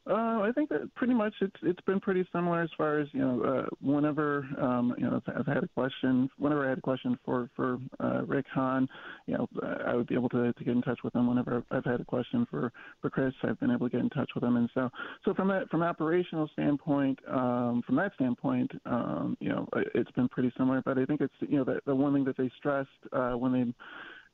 Uh, 0.08 0.40
I 0.40 0.52
think 0.54 0.68
that 0.68 0.94
pretty 0.94 1.14
much 1.14 1.34
it's 1.40 1.56
it's 1.62 1.80
been 1.80 1.98
pretty 1.98 2.24
similar 2.32 2.62
as 2.62 2.70
far 2.76 3.00
as 3.00 3.08
you 3.12 3.20
know. 3.20 3.42
Uh, 3.42 3.66
whenever 3.80 4.46
um, 4.60 4.94
you 4.96 5.04
know 5.04 5.20
I've, 5.26 5.46
had 5.46 5.64
a 5.64 5.68
question, 5.68 6.30
whenever 6.38 6.64
I 6.64 6.68
had 6.68 6.78
a 6.78 6.82
question 6.82 7.18
for 7.24 7.50
for 7.56 7.78
uh, 7.98 8.22
Rick 8.24 8.46
Hahn, 8.54 8.88
you 9.26 9.36
know 9.36 9.48
I 9.84 9.96
would 9.96 10.06
be 10.06 10.14
able 10.14 10.28
to, 10.28 10.52
to 10.52 10.64
get 10.64 10.74
in 10.74 10.82
touch 10.82 11.00
with 11.02 11.14
him. 11.14 11.26
Whenever 11.26 11.64
I've 11.72 11.84
had 11.84 12.00
a 12.00 12.04
question 12.04 12.46
for 12.48 12.72
for 13.02 13.10
Chris, 13.10 13.34
I've 13.42 13.58
been 13.58 13.72
able 13.72 13.88
to 13.88 13.96
get 13.96 14.00
in 14.00 14.10
touch 14.10 14.30
with 14.36 14.44
him. 14.44 14.56
And 14.56 14.70
so 14.74 14.90
so 15.24 15.34
from 15.34 15.48
that 15.48 15.68
from 15.70 15.82
operational 15.82 16.48
standpoint, 16.52 17.18
um, 17.28 17.82
from 17.84 17.96
that 17.96 18.14
standpoint, 18.14 18.70
um, 18.84 19.36
you 19.40 19.48
know 19.48 19.66
it's 19.74 20.10
been 20.12 20.28
pretty 20.28 20.52
similar. 20.56 20.82
But 20.84 20.98
I 20.98 21.04
think 21.04 21.20
it's 21.20 21.34
you 21.40 21.58
know 21.58 21.64
the, 21.64 21.80
the 21.84 21.94
one 21.94 22.14
thing 22.14 22.24
that 22.26 22.36
they 22.36 22.50
stressed 22.58 22.90
uh, 23.12 23.32
when 23.32 23.52
they 23.52 23.64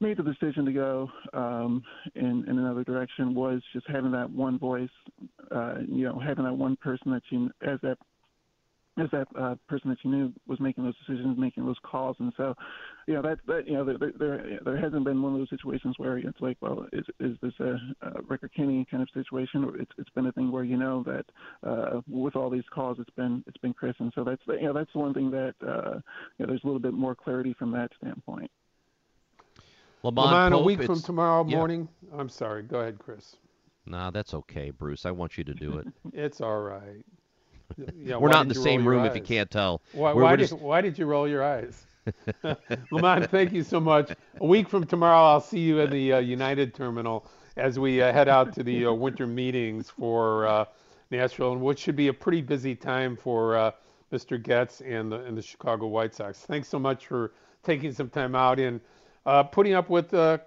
made 0.02 0.18
the 0.18 0.22
decision 0.22 0.64
to 0.66 0.72
go 0.72 1.10
um, 1.32 1.82
in, 2.14 2.44
in 2.48 2.58
another 2.58 2.84
direction 2.84 3.34
was 3.34 3.62
just 3.72 3.86
having 3.88 4.12
that 4.12 4.28
one 4.30 4.58
voice, 4.58 4.90
uh, 5.50 5.76
you 5.88 6.04
know, 6.04 6.18
having 6.18 6.44
that 6.44 6.52
one 6.52 6.76
person 6.76 7.12
that 7.12 7.22
you, 7.30 7.48
as 7.62 7.78
that, 7.82 7.96
as 8.98 9.06
that 9.10 9.26
uh, 9.38 9.54
person 9.68 9.88
that 9.88 9.96
you 10.02 10.10
knew 10.10 10.32
was 10.46 10.60
making 10.60 10.84
those 10.84 10.96
decisions, 11.06 11.38
making 11.38 11.64
those 11.64 11.78
calls, 11.82 12.16
and 12.18 12.30
so, 12.36 12.54
you 13.06 13.14
know, 13.14 13.22
that 13.22 13.38
that 13.46 13.66
you 13.66 13.72
know, 13.72 13.84
there 13.84 13.96
there, 14.18 14.58
there 14.62 14.76
hasn't 14.76 15.04
been 15.04 15.22
one 15.22 15.32
of 15.32 15.38
those 15.38 15.48
situations 15.48 15.94
where 15.96 16.18
it's 16.18 16.40
like, 16.40 16.58
well, 16.60 16.84
is 16.92 17.04
is 17.18 17.38
this 17.40 17.54
a, 17.60 17.78
a 18.02 18.20
Rick 18.28 18.42
or 18.42 18.48
Kenny 18.48 18.86
kind 18.90 19.02
of 19.02 19.08
situation? 19.14 19.64
Or 19.64 19.78
it's 19.78 19.92
it's 19.96 20.10
been 20.10 20.26
a 20.26 20.32
thing 20.32 20.52
where 20.52 20.64
you 20.64 20.76
know 20.76 21.02
that 21.04 21.24
uh, 21.66 22.02
with 22.06 22.36
all 22.36 22.50
these 22.50 22.68
calls, 22.74 22.98
it's 23.00 23.08
been 23.16 23.42
it's 23.46 23.56
been 23.56 23.72
Chris, 23.72 23.94
and 23.98 24.12
so 24.14 24.24
that's 24.24 24.42
the, 24.46 24.54
you 24.54 24.64
know 24.64 24.74
that's 24.74 24.92
the 24.92 24.98
one 24.98 25.14
thing 25.14 25.30
that 25.30 25.54
uh, 25.66 25.94
you 26.36 26.44
know, 26.44 26.46
there's 26.48 26.62
a 26.62 26.66
little 26.66 26.78
bit 26.78 26.92
more 26.92 27.14
clarity 27.14 27.54
from 27.58 27.70
that 27.72 27.90
standpoint. 27.98 28.50
LaMond, 30.04 30.14
LaMond, 30.14 30.52
a 30.52 30.62
week 30.62 30.82
from 30.82 31.00
tomorrow 31.00 31.46
yeah. 31.46 31.56
morning. 31.56 31.88
I'm 32.16 32.28
sorry. 32.28 32.62
Go 32.64 32.80
ahead, 32.80 32.98
Chris. 32.98 33.36
Nah, 33.86 34.10
that's 34.10 34.34
okay, 34.34 34.70
Bruce. 34.70 35.06
I 35.06 35.10
want 35.10 35.38
you 35.38 35.44
to 35.44 35.54
do 35.54 35.78
it. 35.78 35.86
It's 36.12 36.40
all 36.40 36.60
right. 36.60 37.04
Yeah, 37.96 38.16
We're 38.16 38.28
not 38.28 38.42
in 38.42 38.48
the 38.48 38.54
same 38.54 38.86
room 38.86 39.04
if 39.06 39.14
you 39.14 39.22
can't 39.22 39.50
tell. 39.50 39.80
Why, 39.92 40.12
why 40.12 40.32
we're 40.32 40.36
did, 40.36 40.50
why 40.52 40.80
did 40.82 40.98
you 40.98 41.06
roll 41.06 41.26
your 41.26 41.42
eyes? 41.42 41.86
LaMond, 42.92 43.30
thank 43.30 43.52
you 43.52 43.62
so 43.62 43.80
much. 43.80 44.12
A 44.40 44.46
week 44.46 44.68
from 44.68 44.84
tomorrow, 44.84 45.24
I'll 45.24 45.40
see 45.40 45.60
you 45.60 45.80
in 45.80 45.90
the 45.90 46.14
uh, 46.14 46.18
United 46.18 46.74
Terminal 46.74 47.26
as 47.56 47.78
we 47.78 48.02
uh, 48.02 48.12
head 48.12 48.28
out 48.28 48.52
to 48.54 48.62
the 48.62 48.86
uh, 48.86 48.92
winter 48.92 49.26
meetings 49.26 49.88
for 49.88 50.46
uh, 50.46 50.64
Nashville, 51.10 51.52
and 51.52 51.62
which 51.62 51.78
should 51.78 51.96
be 51.96 52.08
a 52.08 52.12
pretty 52.12 52.42
busy 52.42 52.74
time 52.74 53.16
for 53.16 53.56
uh, 53.56 53.70
Mr. 54.12 54.42
Getz 54.42 54.80
and 54.80 55.12
the, 55.12 55.20
and 55.20 55.36
the 55.36 55.42
Chicago 55.42 55.86
White 55.86 56.14
Sox. 56.14 56.40
Thanks 56.40 56.68
so 56.68 56.78
much 56.78 57.06
for 57.06 57.32
taking 57.62 57.92
some 57.92 58.10
time 58.10 58.34
out 58.34 58.58
and 58.58 58.80
uh, 59.26 59.42
putting 59.44 59.74
up 59.74 59.88
with 59.88 60.12
uh, 60.14 60.38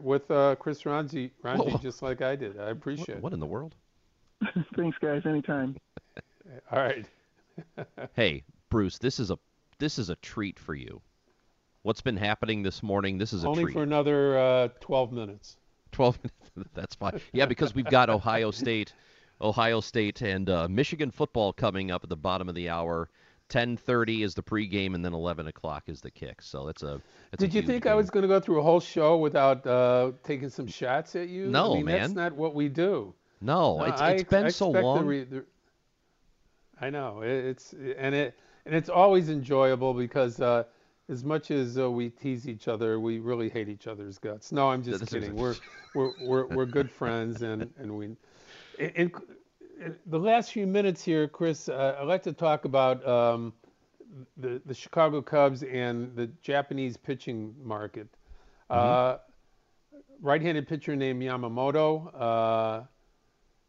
with 0.00 0.30
uh, 0.30 0.56
Chris 0.56 0.82
Rongey, 0.82 1.30
Rongey 1.44 1.70
Whoa. 1.72 1.78
just 1.78 2.02
like 2.02 2.22
I 2.22 2.36
did. 2.36 2.58
I 2.58 2.70
appreciate 2.70 3.20
What 3.20 3.32
in 3.32 3.40
the 3.40 3.46
world? 3.46 3.74
Thanks, 4.76 4.96
guys. 4.98 5.22
Anytime. 5.24 5.76
All 6.72 6.78
right. 6.78 7.06
Hey, 8.14 8.42
Bruce, 8.70 8.96
this 8.96 9.20
is 9.20 9.30
a 9.30 9.38
this 9.78 9.98
is 9.98 10.08
a 10.08 10.16
treat 10.16 10.58
for 10.58 10.74
you. 10.74 11.02
What's 11.82 12.00
been 12.00 12.16
happening 12.16 12.62
this 12.62 12.82
morning? 12.82 13.18
This 13.18 13.34
is 13.34 13.44
a 13.44 13.48
Only 13.48 13.64
treat. 13.64 13.74
for 13.74 13.82
another 13.82 14.38
uh, 14.38 14.68
12 14.80 15.12
minutes. 15.12 15.56
12 15.92 16.18
minutes. 16.22 16.70
That's 16.74 16.94
fine. 16.94 17.20
Yeah, 17.32 17.44
because 17.44 17.74
we've 17.74 17.84
got 17.84 18.08
Ohio 18.08 18.50
State, 18.52 18.94
Ohio 19.40 19.80
State 19.80 20.22
and 20.22 20.48
uh, 20.48 20.66
Michigan 20.68 21.10
football 21.10 21.52
coming 21.52 21.90
up 21.90 22.02
at 22.04 22.08
the 22.08 22.16
bottom 22.16 22.48
of 22.48 22.54
the 22.54 22.70
hour. 22.70 23.10
10:30 23.52 24.22
is 24.24 24.34
the 24.34 24.42
pregame, 24.42 24.94
and 24.94 25.04
then 25.04 25.12
11 25.12 25.46
o'clock 25.46 25.84
is 25.88 26.00
the 26.00 26.10
kick. 26.10 26.40
So 26.42 26.68
it's 26.68 26.82
a. 26.82 27.00
It's 27.32 27.42
a 27.42 27.46
Did 27.46 27.54
you 27.54 27.62
think 27.62 27.86
I 27.86 27.94
was 27.94 28.08
going 28.10 28.22
to 28.22 28.28
go 28.28 28.40
through 28.40 28.60
a 28.60 28.62
whole 28.62 28.80
show 28.80 29.18
without 29.18 29.66
uh, 29.66 30.12
taking 30.24 30.48
some 30.48 30.66
shots 30.66 31.14
at 31.16 31.28
you? 31.28 31.46
No, 31.46 31.72
I 31.72 31.76
mean, 31.76 31.86
That's 31.86 32.08
man. 32.14 32.24
not 32.24 32.32
what 32.32 32.54
we 32.54 32.68
do. 32.68 33.14
No, 33.40 33.78
No, 33.78 33.84
it's 33.84 34.00
I 34.00 34.12
it's 34.12 34.20
ex- 34.22 34.30
been 34.30 34.44
I 34.46 34.48
so 34.50 34.66
expect 34.70 34.82
the 34.82 34.86
long. 34.86 35.06
re- 35.06 35.24
the- 35.24 35.44
I 36.80 36.90
know 36.90 37.20
it's 37.22 37.72
and 37.74 38.14
it 38.14 38.38
and 38.66 38.74
it's 38.74 38.88
always 38.88 39.28
enjoyable 39.28 39.94
because 39.94 40.40
uh, 40.40 40.64
as 41.08 41.22
much 41.24 41.50
as 41.50 41.78
uh, 41.78 41.90
we 41.90 42.08
tease 42.10 42.48
each 42.48 42.68
other, 42.68 42.98
we 43.00 43.18
really 43.18 43.48
hate 43.48 43.68
each 43.68 43.86
other's 43.86 44.18
guts. 44.18 44.50
No, 44.52 44.70
I'm 44.70 44.82
just 44.82 45.06
kidding. 45.06 45.36
We're 45.36 45.54
we're 45.94 46.12
we're 46.22 46.46
we're 46.46 46.66
good 46.66 46.90
friends 46.90 47.42
and 47.42 47.70
and 47.78 47.96
we. 47.96 48.16
And 48.96 49.12
the 50.06 50.18
last 50.18 50.52
few 50.52 50.66
minutes 50.66 51.04
here, 51.04 51.28
Chris, 51.28 51.68
uh, 51.68 51.96
I'd 52.00 52.06
like 52.06 52.22
to 52.24 52.32
talk 52.32 52.64
about 52.64 53.06
um, 53.06 53.52
the 54.36 54.60
the 54.66 54.74
Chicago 54.74 55.22
Cubs 55.22 55.62
and 55.62 56.14
the 56.14 56.26
Japanese 56.42 56.96
pitching 56.96 57.54
market. 57.62 58.08
Uh, 58.70 59.18
right-handed 60.22 60.66
pitcher 60.66 60.96
named 60.96 61.22
Yamamoto 61.22 62.10
uh, 62.18 62.84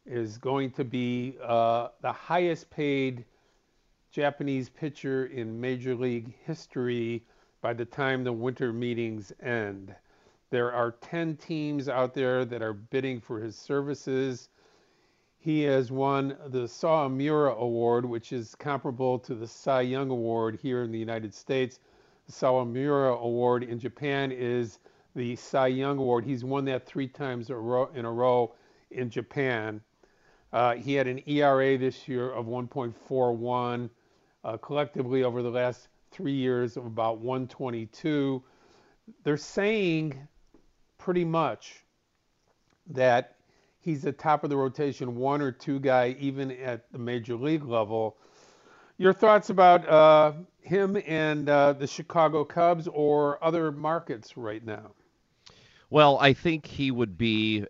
is 0.06 0.38
going 0.38 0.72
to 0.72 0.86
be 0.86 1.36
uh, 1.44 1.90
the 2.02 2.12
highest 2.12 2.70
paid 2.70 3.26
Japanese 4.12 4.70
pitcher 4.70 5.26
in 5.26 5.60
Major 5.60 5.96
League 5.96 6.34
history 6.46 7.24
by 7.62 7.74
the 7.74 7.86
time 7.86 8.24
the 8.24 8.32
winter 8.32 8.72
meetings 8.72 9.34
end. 9.42 9.94
There 10.52 10.72
are 10.72 10.92
10 11.02 11.38
teams 11.38 11.90
out 11.90 12.14
there 12.14 12.46
that 12.46 12.62
are 12.62 12.74
bidding 12.74 13.20
for 13.20 13.40
his 13.40 13.56
services. 13.56 14.50
He 15.44 15.64
has 15.64 15.92
won 15.92 16.38
the 16.48 16.70
Sawamura 16.70 17.58
Award, 17.58 18.06
which 18.06 18.32
is 18.32 18.56
comparable 18.56 19.20
to 19.20 19.36
the 19.36 19.46
Cy 19.46 19.82
Young 19.82 20.10
Award 20.10 20.58
here 20.62 20.84
in 20.84 20.92
the 20.94 20.98
United 20.98 21.34
States. 21.34 21.82
The 22.28 22.32
Sawamura 22.32 23.20
Award 23.20 23.64
in 23.64 23.78
Japan 23.78 24.32
is 24.32 24.80
the 25.18 25.36
Cy 25.36 25.68
Young 25.68 25.98
Award. 25.98 26.24
He's 26.24 26.46
won 26.46 26.64
that 26.66 26.86
three 26.86 27.10
times 27.10 27.50
in 27.50 27.56
a 27.58 28.12
row 28.12 28.56
in 28.90 29.10
Japan. 29.10 29.82
Uh, 30.54 30.76
he 30.76 30.94
had 30.94 31.08
an 31.08 31.22
ERA 31.26 31.78
this 31.78 32.08
year 32.08 32.32
of 32.32 32.46
1.41, 32.46 33.90
uh, 34.46 34.56
collectively 34.56 35.26
over 35.26 35.42
the 35.42 35.52
last 35.52 35.90
three 36.12 36.32
years 36.32 36.78
of 36.78 36.86
about 36.86 37.18
122. 37.18 38.42
They're 39.26 39.36
saying 39.36 40.26
pretty 40.98 41.26
much 41.26 41.84
that 42.92 43.36
he's 43.84 44.06
a 44.06 44.12
top 44.12 44.44
of 44.44 44.50
the 44.50 44.58
rotation 44.58 45.16
one 45.16 45.42
or 45.42 45.52
two 45.52 45.80
guy, 45.80 46.16
even 46.20 46.52
at 46.52 46.92
the 46.92 46.98
major 46.98 47.36
league 47.36 47.66
level. 47.66 48.18
Your 48.98 49.14
thoughts 49.14 49.50
about 49.50 49.88
uh, 49.88 50.34
him 50.62 50.98
and 51.06 51.50
uh, 51.50 51.74
the 51.74 51.88
Chicago 51.88 52.46
Cubs 52.46 52.88
or 52.88 53.44
other 53.44 53.72
markets 53.72 54.38
right 54.38 54.64
now? 54.66 54.92
Well, 55.90 56.18
I 56.20 56.34
think 56.34 56.66
he 56.66 56.90
would 56.90 57.18
be. 57.18 57.66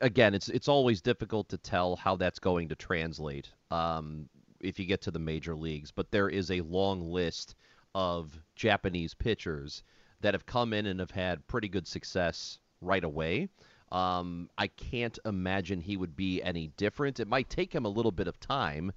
Again, 0.00 0.34
it's 0.34 0.48
it's 0.48 0.68
always 0.68 1.00
difficult 1.00 1.48
to 1.48 1.58
tell 1.58 1.96
how 1.96 2.14
that's 2.14 2.38
going 2.38 2.68
to 2.68 2.76
translate 2.76 3.50
um, 3.70 4.28
if 4.60 4.78
you 4.78 4.86
get 4.86 5.00
to 5.02 5.10
the 5.10 5.18
major 5.18 5.56
leagues. 5.56 5.90
But 5.90 6.10
there 6.10 6.28
is 6.28 6.50
a 6.50 6.60
long 6.60 7.10
list 7.10 7.56
of 7.94 8.38
Japanese 8.54 9.14
pitchers 9.14 9.82
that 10.20 10.34
have 10.34 10.46
come 10.46 10.72
in 10.72 10.86
and 10.86 11.00
have 11.00 11.10
had 11.10 11.46
pretty 11.48 11.68
good 11.68 11.88
success 11.88 12.58
right 12.80 13.02
away. 13.02 13.48
Um, 13.92 14.50
I 14.58 14.66
can't 14.66 15.18
imagine 15.24 15.80
he 15.80 15.96
would 15.96 16.16
be 16.16 16.42
any 16.42 16.68
different. 16.76 17.20
It 17.20 17.28
might 17.28 17.48
take 17.48 17.72
him 17.72 17.84
a 17.84 17.90
little 17.90 18.12
bit 18.12 18.26
of 18.26 18.40
time 18.40 18.92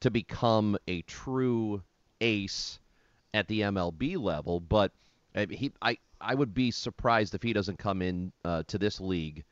to 0.00 0.10
become 0.10 0.76
a 0.88 1.02
true 1.02 1.82
ace 2.20 2.80
at 3.34 3.48
the 3.48 3.60
MLB 3.60 4.18
level, 4.18 4.60
but 4.60 4.92
uh, 5.34 5.46
he 5.48 5.72
I 5.80 5.98
I 6.20 6.34
would 6.34 6.54
be 6.54 6.70
surprised 6.70 7.34
if 7.34 7.42
he 7.42 7.52
doesn't 7.52 7.78
come 7.78 8.02
in 8.02 8.32
uh, 8.44 8.64
to 8.68 8.78
this 8.78 9.00
league 9.00 9.44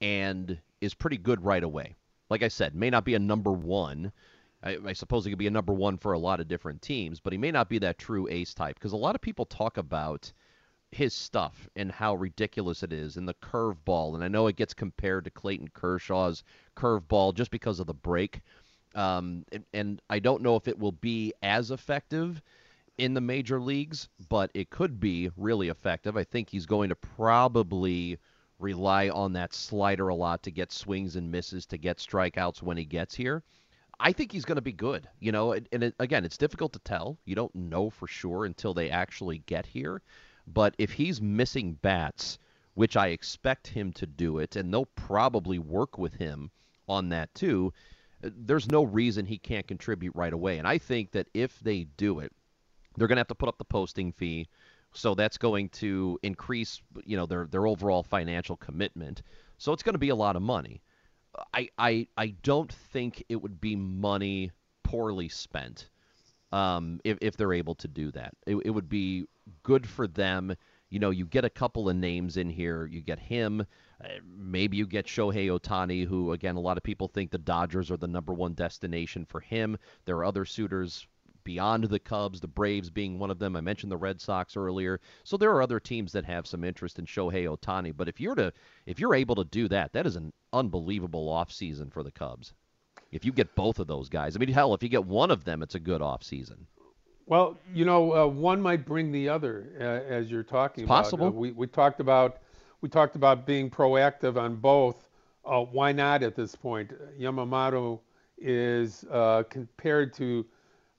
and 0.00 0.58
is 0.80 0.94
pretty 0.94 1.18
good 1.18 1.44
right 1.44 1.62
away. 1.62 1.94
Like 2.28 2.42
I 2.42 2.48
said, 2.48 2.74
may 2.74 2.90
not 2.90 3.04
be 3.04 3.14
a 3.14 3.18
number 3.18 3.52
one. 3.52 4.12
I, 4.62 4.78
I 4.86 4.92
suppose 4.92 5.24
he 5.24 5.30
could 5.30 5.38
be 5.38 5.46
a 5.46 5.50
number 5.50 5.72
one 5.72 5.98
for 5.98 6.12
a 6.12 6.18
lot 6.18 6.40
of 6.40 6.48
different 6.48 6.82
teams, 6.82 7.20
but 7.20 7.32
he 7.32 7.38
may 7.38 7.50
not 7.50 7.68
be 7.68 7.78
that 7.78 7.98
true 7.98 8.28
ace 8.28 8.54
type 8.54 8.76
because 8.76 8.92
a 8.92 8.96
lot 8.96 9.14
of 9.14 9.20
people 9.20 9.44
talk 9.46 9.76
about 9.76 10.32
his 10.92 11.14
stuff 11.14 11.68
and 11.74 11.90
how 11.90 12.14
ridiculous 12.14 12.82
it 12.82 12.92
is 12.92 13.16
and 13.16 13.26
the 13.26 13.34
curveball. 13.34 14.14
And 14.14 14.22
I 14.22 14.28
know 14.28 14.46
it 14.46 14.56
gets 14.56 14.74
compared 14.74 15.24
to 15.24 15.30
Clayton 15.30 15.68
Kershaw's 15.68 16.44
curveball 16.76 17.34
just 17.34 17.50
because 17.50 17.80
of 17.80 17.86
the 17.86 17.94
break. 17.94 18.42
Um, 18.94 19.44
and, 19.52 19.64
and 19.72 20.02
I 20.10 20.18
don't 20.18 20.42
know 20.42 20.56
if 20.56 20.68
it 20.68 20.78
will 20.78 20.92
be 20.92 21.32
as 21.42 21.70
effective 21.70 22.42
in 22.98 23.14
the 23.14 23.22
major 23.22 23.58
leagues, 23.58 24.08
but 24.28 24.50
it 24.52 24.68
could 24.68 25.00
be 25.00 25.30
really 25.36 25.68
effective. 25.68 26.16
I 26.16 26.24
think 26.24 26.50
he's 26.50 26.66
going 26.66 26.90
to 26.90 26.94
probably 26.94 28.18
rely 28.58 29.08
on 29.08 29.32
that 29.32 29.54
slider 29.54 30.08
a 30.08 30.14
lot 30.14 30.42
to 30.42 30.50
get 30.50 30.72
swings 30.72 31.16
and 31.16 31.30
misses, 31.30 31.64
to 31.66 31.78
get 31.78 31.96
strikeouts 31.98 32.62
when 32.62 32.76
he 32.76 32.84
gets 32.84 33.14
here. 33.14 33.42
I 33.98 34.12
think 34.12 34.30
he's 34.30 34.44
going 34.44 34.56
to 34.56 34.62
be 34.62 34.72
good. 34.72 35.08
You 35.20 35.32
know, 35.32 35.52
and, 35.52 35.66
and 35.72 35.84
it, 35.84 35.94
again, 35.98 36.24
it's 36.24 36.36
difficult 36.36 36.74
to 36.74 36.78
tell. 36.80 37.16
You 37.24 37.34
don't 37.34 37.54
know 37.54 37.88
for 37.88 38.06
sure 38.06 38.44
until 38.44 38.74
they 38.74 38.90
actually 38.90 39.38
get 39.46 39.64
here. 39.64 40.02
But 40.46 40.74
if 40.78 40.92
he's 40.92 41.20
missing 41.20 41.74
bats, 41.74 42.38
which 42.74 42.96
I 42.96 43.08
expect 43.08 43.68
him 43.68 43.92
to 43.94 44.06
do 44.06 44.38
it, 44.38 44.56
and 44.56 44.72
they'll 44.72 44.86
probably 44.86 45.58
work 45.58 45.98
with 45.98 46.14
him 46.14 46.50
on 46.88 47.10
that 47.10 47.34
too, 47.34 47.72
there's 48.20 48.70
no 48.70 48.82
reason 48.82 49.26
he 49.26 49.38
can't 49.38 49.66
contribute 49.66 50.14
right 50.14 50.32
away. 50.32 50.58
And 50.58 50.66
I 50.66 50.78
think 50.78 51.12
that 51.12 51.28
if 51.34 51.58
they 51.60 51.84
do 51.96 52.20
it, 52.20 52.32
they're 52.96 53.08
going 53.08 53.16
to 53.16 53.20
have 53.20 53.28
to 53.28 53.34
put 53.34 53.48
up 53.48 53.58
the 53.58 53.64
posting 53.64 54.12
fee. 54.12 54.48
So 54.94 55.14
that's 55.14 55.38
going 55.38 55.70
to 55.70 56.18
increase, 56.22 56.82
you 57.04 57.16
know, 57.16 57.26
their 57.26 57.46
their 57.46 57.66
overall 57.66 58.02
financial 58.02 58.56
commitment. 58.56 59.22
So 59.58 59.72
it's 59.72 59.82
going 59.82 59.94
to 59.94 59.98
be 59.98 60.10
a 60.10 60.14
lot 60.14 60.36
of 60.36 60.42
money. 60.42 60.82
I 61.54 61.68
I 61.78 62.06
I 62.16 62.34
don't 62.42 62.70
think 62.70 63.24
it 63.28 63.36
would 63.36 63.60
be 63.60 63.74
money 63.74 64.50
poorly 64.82 65.30
spent 65.30 65.88
um, 66.52 67.00
if 67.04 67.18
if 67.20 67.36
they're 67.36 67.52
able 67.52 67.74
to 67.76 67.88
do 67.88 68.10
that. 68.12 68.34
It, 68.46 68.56
it 68.64 68.70
would 68.70 68.88
be 68.88 69.26
good 69.62 69.88
for 69.88 70.06
them. 70.06 70.54
You 70.90 70.98
know, 70.98 71.10
you 71.10 71.24
get 71.24 71.44
a 71.46 71.50
couple 71.50 71.88
of 71.88 71.96
names 71.96 72.36
in 72.36 72.50
here. 72.50 72.86
You 72.86 73.00
get 73.00 73.18
him. 73.18 73.66
Uh, 74.04 74.08
maybe 74.24 74.76
you 74.76 74.86
get 74.86 75.06
Shohei 75.06 75.48
Ohtani, 75.48 76.06
who, 76.06 76.32
again, 76.32 76.56
a 76.56 76.60
lot 76.60 76.76
of 76.76 76.82
people 76.82 77.08
think 77.08 77.30
the 77.30 77.38
Dodgers 77.38 77.90
are 77.90 77.96
the 77.96 78.06
number 78.06 78.34
one 78.34 78.52
destination 78.52 79.24
for 79.24 79.40
him. 79.40 79.78
There 80.04 80.16
are 80.16 80.24
other 80.24 80.44
suitors 80.44 81.06
beyond 81.44 81.84
the 81.84 81.98
Cubs, 81.98 82.40
the 82.40 82.48
Braves 82.48 82.90
being 82.90 83.18
one 83.18 83.30
of 83.30 83.38
them. 83.38 83.56
I 83.56 83.60
mentioned 83.60 83.90
the 83.90 83.96
Red 83.96 84.20
Sox 84.20 84.56
earlier. 84.56 85.00
So 85.24 85.36
there 85.36 85.50
are 85.50 85.62
other 85.62 85.80
teams 85.80 86.12
that 86.12 86.24
have 86.24 86.46
some 86.46 86.64
interest 86.64 86.98
in 86.98 87.06
Shohei 87.06 87.46
Ohtani. 87.46 87.96
But 87.96 88.08
if 88.08 88.20
you're 88.20 88.34
to 88.34 88.52
if 88.86 89.00
you're 89.00 89.14
able 89.14 89.36
to 89.36 89.44
do 89.44 89.68
that, 89.68 89.92
that 89.92 90.06
is 90.06 90.16
an 90.16 90.32
unbelievable 90.52 91.28
offseason 91.28 91.92
for 91.92 92.02
the 92.02 92.12
Cubs. 92.12 92.52
If 93.12 93.24
you 93.24 93.32
get 93.32 93.54
both 93.54 93.78
of 93.78 93.86
those 93.86 94.08
guys, 94.08 94.34
I 94.34 94.38
mean, 94.38 94.48
hell, 94.48 94.74
if 94.74 94.82
you 94.82 94.88
get 94.88 95.04
one 95.04 95.30
of 95.30 95.44
them, 95.44 95.62
it's 95.62 95.74
a 95.74 95.78
good 95.78 96.00
offseason. 96.00 96.56
Well, 97.26 97.58
you 97.72 97.84
know, 97.84 98.14
uh, 98.14 98.26
one 98.26 98.60
might 98.60 98.84
bring 98.84 99.12
the 99.12 99.28
other, 99.28 99.68
uh, 99.78 99.84
as 100.12 100.30
you're 100.30 100.42
talking 100.42 100.84
it's 100.84 100.88
about. 100.88 101.04
Possible. 101.04 101.26
Uh, 101.28 101.30
we 101.30 101.52
we 101.52 101.66
talked 101.66 102.00
about 102.00 102.38
we 102.80 102.88
talked 102.88 103.14
about 103.14 103.46
being 103.46 103.70
proactive 103.70 104.36
on 104.36 104.56
both. 104.56 105.08
Uh, 105.44 105.60
why 105.60 105.92
not 105.92 106.22
at 106.22 106.34
this 106.34 106.54
point? 106.56 106.92
Yamamoto 107.18 108.00
is 108.38 109.04
uh, 109.10 109.44
compared 109.48 110.12
to 110.14 110.44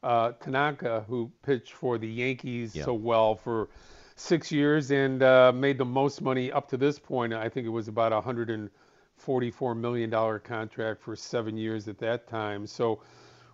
uh, 0.01 0.33
Tanaka, 0.33 1.03
who 1.07 1.31
pitched 1.43 1.73
for 1.73 1.97
the 1.97 2.07
Yankees 2.07 2.75
Yeah. 2.75 2.85
so 2.85 2.93
well 2.93 3.35
for 3.35 3.69
six 4.15 4.51
years 4.51 4.91
and 4.91 5.23
uh, 5.23 5.51
made 5.53 5.77
the 5.77 5.85
most 5.85 6.21
money 6.21 6.51
up 6.51 6.69
to 6.69 6.77
this 6.77 6.99
point. 6.99 7.33
I 7.33 7.49
think 7.49 7.65
it 7.65 7.69
was 7.69 7.87
about 7.87 8.13
a 8.13 8.21
hundred 8.21 8.49
and 8.49 8.69
forty-four 9.17 9.75
million 9.75 10.09
dollar 10.09 10.39
contract 10.39 11.01
for 11.01 11.15
seven 11.15 11.57
years 11.57 11.87
at 11.87 11.97
that 11.99 12.27
time. 12.27 12.65
So, 12.67 13.01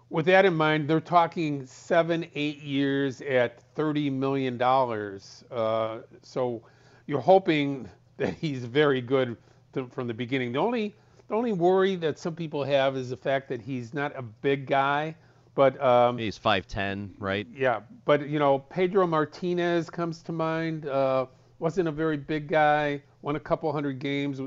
with 0.10 0.26
that 0.26 0.46
in 0.46 0.54
mind, 0.56 0.90
they're 0.90 1.00
talking 1.00 1.66
seven, 1.66 2.26
eight 2.36 2.62
years 2.62 3.22
at 3.22 3.62
thirty 3.76 4.10
million 4.10 4.58
dollars. 4.58 5.44
Uh, 5.52 6.00
so, 6.22 6.64
you're 7.08 7.20
hoping 7.22 7.90
that 8.18 8.34
he's 8.34 8.66
very 8.66 9.02
good 9.02 9.38
to, 9.74 9.88
from 9.88 10.08
the 10.08 10.14
beginning. 10.14 10.52
The 10.52 10.60
only 10.60 10.96
the 11.28 11.36
only 11.36 11.54
worry 11.54 11.96
that 11.98 12.18
some 12.18 12.36
people 12.36 12.64
have 12.64 12.98
is 12.98 13.10
the 13.12 13.18
fact 13.18 13.50
that 13.50 13.62
he's 13.62 13.94
not 13.94 14.12
a 14.18 14.22
big 14.24 14.66
guy, 14.66 15.16
but 15.54 15.80
um, 15.82 16.18
He's 16.18 16.38
five 16.38 16.68
ten, 16.68 17.14
right? 17.20 17.46
yeah, 17.54 17.82
but 18.06 18.28
you 18.28 18.40
know, 18.40 18.60
Pedro 18.60 19.06
Martinez 19.06 19.90
comes 19.92 20.24
to 20.24 20.32
mind. 20.32 20.88
Uh, 20.88 21.28
wasn't 21.60 21.88
a 21.88 21.92
very 21.92 22.18
big 22.18 22.48
guy. 22.48 23.02
Won 23.22 23.36
a 23.36 23.40
couple 23.40 23.72
hundred 23.72 24.00
games. 24.00 24.42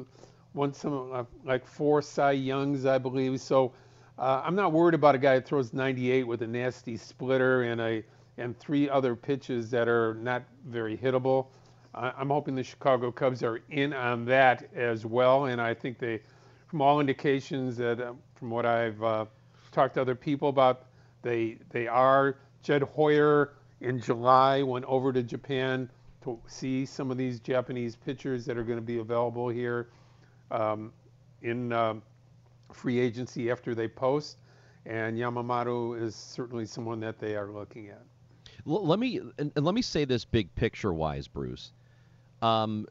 Won 0.55 0.75
some 0.75 1.11
uh, 1.13 1.25
like 1.45 1.67
four 1.67 2.03
Cy 2.03 2.33
Youngs, 2.33 2.85
I 2.85 2.99
believe. 2.99 3.41
So 3.41 3.73
uh, 4.19 4.43
I'm 4.45 4.55
not 4.55 4.73
worried 4.73 4.95
about 4.95 5.15
a 5.15 5.19
guy 5.19 5.35
that 5.35 5.47
throws 5.47 5.73
98 5.73 6.25
with 6.25 6.43
a 6.43 6.47
nasty 6.47 6.97
splitter 6.97 7.63
and 7.63 7.81
a 7.81 8.05
and 8.39 8.59
three 8.59 8.89
other 8.89 9.15
pitches 9.15 9.71
that 9.71 9.89
are 9.89 10.15
not 10.15 10.43
very 10.67 10.97
hittable. 10.97 11.49
I'm 11.95 12.31
hoping 12.31 12.55
the 12.55 12.63
Chicago 12.63 13.13
Cubs 13.13 13.43
are 13.43 13.61
in 13.69 13.93
on 13.93 14.25
that 14.25 14.71
as 14.75 15.05
well, 15.05 15.45
and 15.45 15.61
I 15.61 15.75
think 15.75 15.99
they, 15.99 16.21
from 16.67 16.81
all 16.81 17.01
indications 17.01 17.77
that 17.77 18.01
uh, 18.01 18.15
from 18.35 18.49
what 18.49 18.65
I've 18.65 19.03
uh, 19.03 19.27
talked 19.73 19.95
to 19.95 20.01
other 20.01 20.15
people 20.15 20.49
about, 20.49 20.87
they 21.21 21.59
they 21.71 21.87
are. 21.87 22.37
Jed 22.63 22.83
Hoyer 22.83 23.53
in 23.83 24.01
July 24.01 24.63
went 24.63 24.87
over 24.87 25.13
to 25.13 25.23
Japan 25.23 25.91
to 26.25 26.39
see 26.47 26.87
some 26.87 27.11
of 27.11 27.19
these 27.19 27.41
Japanese 27.41 27.97
pitchers 27.97 28.47
that 28.47 28.57
are 28.57 28.65
going 28.65 28.79
to 28.79 28.85
be 28.85 28.99
available 28.99 29.49
here 29.49 29.89
um, 30.53 30.93
in 31.43 31.73
um, 31.73 32.03
free 32.73 33.01
agency 33.01 33.51
after 33.51 33.75
they 33.75 33.89
post. 33.89 34.39
And 34.85 35.17
Yamamoto 35.17 36.01
is 36.01 36.15
certainly 36.15 36.67
someone 36.67 37.01
that 37.01 37.19
they 37.19 37.37
are 37.37 37.51
looking 37.51 37.89
at. 37.89 38.03
Let 38.65 38.99
me 38.99 39.21
and, 39.39 39.53
and 39.57 39.65
let 39.65 39.75
me 39.75 39.83
say 39.83 40.05
this 40.05 40.25
big 40.25 40.55
picture 40.55 40.93
wise, 40.93 41.29
Bruce. 41.29 41.73
Um, 42.43 42.87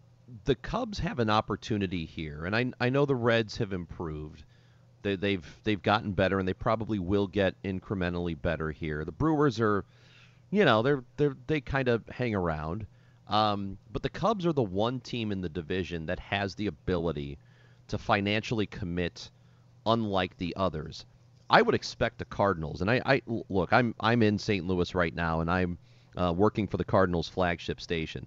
the 0.45 0.55
Cubs 0.55 0.99
have 0.99 1.19
an 1.19 1.29
opportunity 1.29 2.05
here, 2.05 2.45
and 2.45 2.55
I 2.55 2.71
I 2.79 2.89
know 2.89 3.05
the 3.05 3.15
Reds 3.15 3.57
have 3.57 3.73
improved. 3.73 4.43
They, 5.01 5.15
they've 5.15 5.59
they've 5.63 5.81
gotten 5.81 6.11
better, 6.11 6.39
and 6.39 6.47
they 6.47 6.53
probably 6.53 6.99
will 6.99 7.27
get 7.27 7.61
incrementally 7.63 8.39
better 8.39 8.71
here. 8.71 9.03
The 9.03 9.11
Brewers 9.11 9.59
are, 9.59 9.85
you 10.49 10.63
know, 10.63 10.81
they're 10.81 11.03
they're 11.17 11.35
they 11.47 11.61
kind 11.61 11.87
of 11.87 12.07
hang 12.09 12.35
around. 12.35 12.85
Um, 13.27 13.77
but 13.91 14.03
the 14.03 14.09
Cubs 14.09 14.45
are 14.45 14.53
the 14.53 14.61
one 14.61 14.99
team 14.99 15.31
in 15.31 15.41
the 15.41 15.49
division 15.49 16.05
that 16.07 16.19
has 16.19 16.55
the 16.55 16.67
ability 16.67 17.37
to 17.91 17.97
financially 17.97 18.65
commit, 18.65 19.29
unlike 19.85 20.37
the 20.37 20.55
others. 20.55 21.05
I 21.49 21.61
would 21.61 21.75
expect 21.75 22.17
the 22.17 22.25
Cardinals, 22.25 22.81
and 22.81 22.89
I, 22.89 23.01
I 23.05 23.21
look, 23.49 23.73
I'm 23.73 23.93
I'm 23.99 24.23
in 24.23 24.39
St. 24.39 24.65
Louis 24.65 24.95
right 24.95 25.13
now, 25.13 25.41
and 25.41 25.51
I'm 25.51 25.77
uh, 26.15 26.33
working 26.35 26.67
for 26.67 26.77
the 26.77 26.85
Cardinals 26.85 27.27
flagship 27.27 27.81
station. 27.81 28.25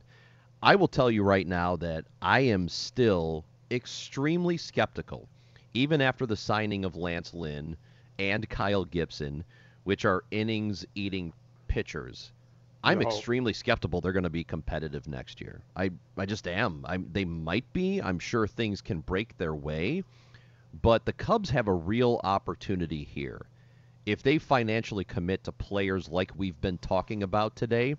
I 0.62 0.77
will 0.77 0.88
tell 0.88 1.11
you 1.11 1.22
right 1.22 1.46
now 1.46 1.77
that 1.77 2.05
I 2.20 2.40
am 2.40 2.68
still 2.68 3.44
extremely 3.70 4.59
skeptical, 4.59 5.29
even 5.72 6.00
after 6.00 6.27
the 6.27 6.37
signing 6.37 6.85
of 6.85 6.96
Lance 6.96 7.33
Lynn 7.33 7.77
and 8.18 8.48
Kyle 8.48 8.85
Gibson, 8.85 9.44
which 9.85 10.05
are 10.05 10.24
innings 10.31 10.85
eating 10.94 11.33
pitchers. 11.68 12.33
I'm 12.85 12.99
No. 12.99 13.07
extremely 13.07 13.53
skeptical 13.53 14.01
they're 14.01 14.12
going 14.12 14.25
to 14.25 14.31
be 14.31 14.44
competitive 14.44 15.09
next 15.09 15.40
year. 15.40 15.62
I, 15.75 15.90
I 16.16 16.27
just 16.27 16.47
am. 16.47 16.85
I'm, 16.87 17.09
they 17.12 17.25
might 17.25 17.70
be. 17.73 18.01
I'm 18.01 18.18
sure 18.18 18.47
things 18.47 18.81
can 18.81 19.01
break 19.01 19.37
their 19.38 19.55
way. 19.55 20.05
But 20.83 21.05
the 21.07 21.12
Cubs 21.12 21.51
have 21.51 21.68
a 21.68 21.73
real 21.73 22.20
opportunity 22.25 23.05
here. 23.05 23.47
If 24.07 24.23
they 24.23 24.38
financially 24.38 25.05
commit 25.05 25.44
to 25.44 25.53
players 25.53 26.09
like 26.09 26.31
we've 26.37 26.61
been 26.61 26.79
talking 26.79 27.23
about 27.23 27.57
today, 27.57 27.97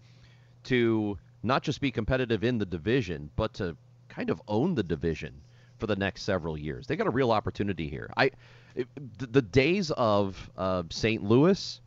to 0.65 1.17
not 1.41 1.63
just 1.63 1.81
be 1.81 1.91
competitive 1.91 2.43
in 2.43 2.57
the 2.57 2.65
division, 2.65 3.29
but 3.35 3.53
to 3.55 3.75
kind 4.09 4.29
of 4.29 4.41
own 4.47 4.75
the 4.75 4.83
division 4.83 5.33
for 5.77 5.87
the 5.87 5.95
next 5.95 6.23
several 6.23 6.57
years. 6.57 6.87
They 6.87 6.95
got 6.95 7.07
a 7.07 7.11
real 7.11 7.31
opportunity 7.31 7.87
here. 7.87 8.11
I, 8.17 8.31
it, 8.75 8.87
the, 9.17 9.27
the 9.27 9.41
days 9.41 9.91
of 9.91 10.49
uh, 10.57 10.83
St. 10.89 11.23
Louis, 11.23 11.81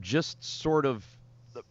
just 0.00 0.42
sort 0.42 0.86
of 0.86 1.04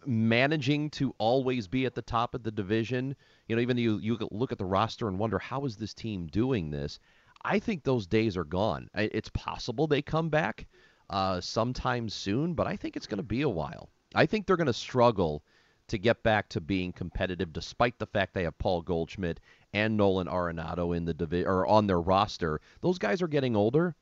managing 0.05 0.89
to 0.91 1.13
always 1.17 1.67
be 1.67 1.85
at 1.85 1.95
the 1.95 2.01
top 2.01 2.33
of 2.33 2.43
the 2.43 2.51
division. 2.51 3.15
You 3.47 3.55
know, 3.55 3.61
even 3.61 3.77
you 3.77 3.97
you 3.99 4.17
look 4.31 4.51
at 4.51 4.57
the 4.57 4.65
roster 4.65 5.07
and 5.07 5.19
wonder 5.19 5.39
how 5.39 5.65
is 5.65 5.77
this 5.77 5.93
team 5.93 6.27
doing 6.27 6.69
this. 6.69 6.99
I 7.43 7.59
think 7.59 7.83
those 7.83 8.05
days 8.05 8.35
are 8.35 8.43
gone. 8.43 8.89
It's 8.93 9.29
possible 9.29 9.87
they 9.87 10.01
come 10.01 10.29
back 10.29 10.67
uh, 11.09 11.39
sometime 11.41 12.09
soon, 12.09 12.53
but 12.53 12.67
I 12.67 12.75
think 12.75 12.95
it's 12.95 13.07
going 13.07 13.17
to 13.17 13.23
be 13.23 13.41
a 13.43 13.49
while. 13.49 13.89
I 14.13 14.25
think 14.25 14.45
they're 14.45 14.57
going 14.57 14.67
to 14.67 14.73
struggle 14.73 15.43
to 15.87 15.97
get 15.97 16.21
back 16.21 16.49
to 16.49 16.61
being 16.61 16.91
competitive, 16.91 17.53
despite 17.53 17.97
the 17.97 18.05
fact 18.05 18.33
they 18.33 18.43
have 18.43 18.57
Paul 18.57 18.81
Goldschmidt 18.81 19.39
and 19.73 19.97
Nolan 19.97 20.27
Arenado 20.27 20.95
in 20.95 21.05
the 21.05 21.13
divi- 21.13 21.45
or 21.45 21.65
on 21.65 21.87
their 21.87 22.01
roster. 22.01 22.61
Those 22.81 22.97
guys 22.97 23.21
are 23.21 23.27
getting 23.27 23.55
older. 23.55 23.95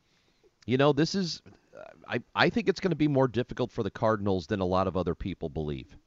You 0.66 0.78
know, 0.78 0.94
this 0.94 1.16
is. 1.16 1.42
I, 2.08 2.22
I 2.36 2.50
think 2.50 2.70
it's 2.70 2.80
going 2.80 2.92
to 2.92 2.96
be 2.96 3.08
more 3.08 3.28
difficult 3.28 3.72
for 3.72 3.84
the 3.84 3.92
Cardinals 3.92 4.48
than 4.48 4.60
a 4.60 4.66
lot 4.66 4.88
of 4.88 4.96
other 4.98 5.16
people 5.16 5.50
believe. 5.50 5.98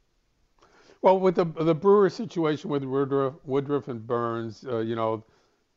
Well, 1.03 1.19
with 1.19 1.37
the 1.37 1.47
the 1.47 1.75
Brewer 1.75 2.11
situation 2.11 2.69
with 2.69 2.85
Woodruff, 2.85 3.35
Woodruff 3.45 3.89
and 3.89 4.07
Burnes, 4.07 4.67
uh, 4.69 4.79
you 4.79 4.97
know, 4.97 5.25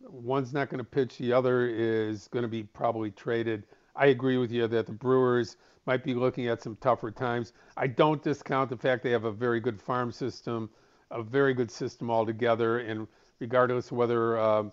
one's 0.01 0.53
not 0.53 0.69
going 0.69 0.79
to 0.79 0.83
pitch, 0.83 1.17
the 1.17 1.31
other 1.31 1.67
is 1.67 2.27
going 2.27 2.43
to 2.43 2.49
be 2.49 2.63
probably 2.63 3.11
traded. 3.11 3.63
I 3.95 4.07
agree 4.07 4.37
with 4.37 4.51
you 4.51 4.67
that 4.67 4.85
the 4.85 4.91
Brewers 4.91 5.55
might 5.85 6.03
be 6.03 6.13
looking 6.13 6.47
at 6.47 6.61
some 6.61 6.75
tougher 6.77 7.11
times. 7.11 7.53
I 7.77 7.87
don't 7.87 8.21
discount 8.21 8.69
the 8.69 8.77
fact 8.77 9.03
they 9.03 9.11
have 9.11 9.25
a 9.25 9.31
very 9.31 9.59
good 9.59 9.81
farm 9.81 10.11
system, 10.11 10.69
a 11.11 11.21
very 11.21 11.53
good 11.53 11.71
system 11.71 12.09
altogether, 12.09 12.79
and 12.79 13.07
regardless 13.39 13.91
of 13.91 13.97
whether 13.97 14.37
uh, 14.37 14.63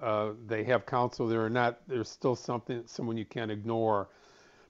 uh, 0.00 0.30
they 0.46 0.64
have 0.64 0.86
Counsell 0.86 1.26
there 1.26 1.44
or 1.44 1.50
not, 1.50 1.80
there's 1.86 2.08
still 2.08 2.36
something 2.36 2.82
someone 2.86 3.16
you 3.16 3.24
can't 3.24 3.50
ignore. 3.50 4.08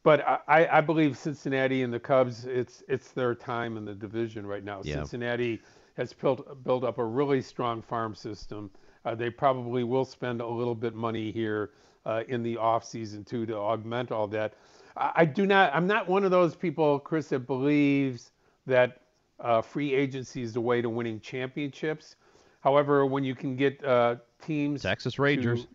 But 0.03 0.43
I, 0.47 0.69
I 0.71 0.81
believe 0.81 1.17
Cincinnati 1.17 1.83
and 1.83 1.93
the 1.93 2.01
Cubs, 2.01 2.45
it's 2.45 2.83
it's 2.89 3.11
their 3.11 3.35
time 3.35 3.77
in 3.77 3.85
the 3.85 3.95
division 3.95 4.47
right 4.47 4.65
now. 4.65 4.81
Yeah. 4.85 4.97
Cincinnati 4.97 5.61
has 5.97 6.13
built 6.13 6.63
built 6.65 6.85
up 6.85 6.99
a 6.99 7.05
really 7.05 7.43
strong 7.43 7.83
farm 7.83 8.15
system. 8.15 8.71
Uh, 9.05 9.15
they 9.15 9.31
probably 9.31 9.85
will 9.85 10.05
spend 10.05 10.41
a 10.41 10.47
little 10.47 10.75
bit 10.75 10.95
money 10.95 11.31
here 11.33 11.71
uh, 12.07 12.23
in 12.29 12.43
the 12.43 12.57
off 12.57 12.85
season 12.85 13.25
too 13.25 13.47
to 13.47 13.57
augment 13.57 14.13
all 14.13 14.27
that. 14.29 14.55
I, 14.97 15.13
I, 15.17 15.25
do 15.25 15.47
not. 15.47 15.75
I'm 15.75 15.87
not 15.87 16.09
one 16.09 16.25
of 16.25 16.31
those 16.31 16.55
people, 16.55 16.99
Chris, 16.99 17.29
that 17.29 17.41
believes 17.41 18.33
that 18.67 19.03
uh, 19.41 19.63
free 19.63 19.95
agency 19.95 20.43
is 20.43 20.53
the 20.53 20.61
way 20.61 20.83
to 20.83 20.89
winning 20.89 21.21
championships. 21.21 22.17
However, 22.61 23.07
when 23.07 23.25
you 23.25 23.35
can 23.35 23.57
get 23.57 23.83
uh, 23.85 24.17
teams, 24.43 24.83
Texas 24.83 25.19
Rangers. 25.19 25.65
To, 25.65 25.69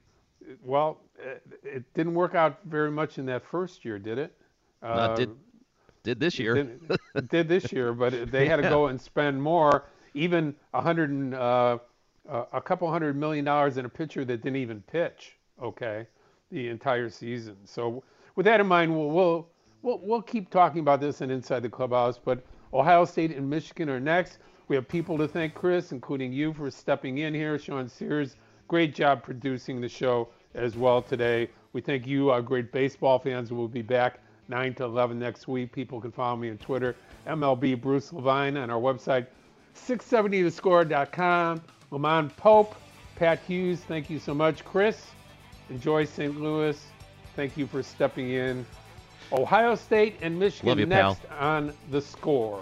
well, 0.61 1.01
it 1.63 1.93
didn't 1.93 2.13
work 2.13 2.35
out 2.35 2.59
very 2.65 2.91
much 2.91 3.17
in 3.17 3.25
that 3.27 3.43
first 3.45 3.85
year, 3.85 3.99
did 3.99 4.17
it? 4.17 4.35
Uh, 4.81 5.15
did 5.15 5.35
did 6.03 6.19
this 6.19 6.37
year? 6.37 6.55
Did, 6.55 6.99
did, 7.29 7.47
this 7.47 7.71
year, 7.71 7.93
but 7.93 8.31
they 8.31 8.47
had 8.47 8.57
to 8.57 8.61
go 8.69 8.87
and 8.87 8.99
spend 8.99 9.41
more, 9.41 9.85
even 10.13 10.55
a 10.73 10.81
hundred 10.81 11.09
and 11.09 11.33
uh, 11.33 11.77
a 12.29 12.61
couple 12.61 12.89
hundred 12.89 13.15
million 13.15 13.45
dollars 13.45 13.77
in 13.77 13.85
a 13.85 13.89
pitcher 13.89 14.25
that 14.25 14.43
didn't 14.43 14.57
even 14.57 14.81
pitch. 14.81 15.37
Okay, 15.61 16.05
the 16.51 16.67
entire 16.67 17.09
season. 17.09 17.55
So 17.65 18.03
with 18.35 18.45
that 18.45 18.59
in 18.59 18.67
mind, 18.67 18.95
we'll 18.95 19.09
we'll 19.09 19.47
we'll, 19.81 19.99
we'll 20.03 20.21
keep 20.21 20.49
talking 20.49 20.79
about 20.79 20.99
this 20.99 21.21
and 21.21 21.31
inside 21.31 21.61
the 21.61 21.69
clubhouse. 21.69 22.17
But 22.17 22.43
Ohio 22.73 23.05
State 23.05 23.35
and 23.35 23.49
Michigan 23.49 23.89
are 23.89 23.99
next. 23.99 24.39
We 24.67 24.75
have 24.75 24.87
people 24.87 25.17
to 25.17 25.27
thank, 25.27 25.53
Chris, 25.53 25.91
including 25.91 26.33
you 26.33 26.53
for 26.53 26.71
stepping 26.71 27.19
in 27.19 27.33
here. 27.33 27.59
Sean 27.59 27.87
Sears, 27.87 28.37
great 28.67 28.95
job 28.95 29.21
producing 29.21 29.79
the 29.79 29.89
show 29.89 30.29
as 30.55 30.75
well 30.75 31.01
today. 31.01 31.49
We 31.73 31.81
thank 31.81 32.05
you, 32.05 32.29
our 32.29 32.41
great 32.41 32.71
baseball 32.71 33.19
fans. 33.19 33.51
We'll 33.51 33.67
be 33.67 33.81
back 33.81 34.19
9 34.47 34.75
to 34.75 34.83
11 34.85 35.19
next 35.19 35.47
week. 35.47 35.71
People 35.71 35.99
can 35.99 36.11
follow 36.11 36.35
me 36.35 36.49
on 36.49 36.57
Twitter, 36.57 36.95
MLB 37.27 37.81
Bruce 37.81 38.13
Levine, 38.13 38.57
on 38.57 38.69
our 38.69 38.79
website, 38.79 39.27
670thescore.com. 39.75 41.61
LaMond 41.91 42.35
Pope, 42.37 42.75
Pat 43.15 43.39
Hughes, 43.47 43.81
thank 43.81 44.09
you 44.09 44.19
so 44.19 44.33
much. 44.33 44.65
Chris, 44.65 45.05
enjoy 45.69 46.05
St. 46.05 46.39
Louis. 46.39 46.79
Thank 47.35 47.57
you 47.57 47.67
for 47.67 47.81
stepping 47.81 48.29
in. 48.29 48.65
Ohio 49.31 49.75
State 49.75 50.17
and 50.21 50.37
Michigan 50.37 50.77
you, 50.77 50.85
next 50.85 51.27
pal. 51.27 51.39
on 51.39 51.73
the 51.89 52.01
score. 52.01 52.61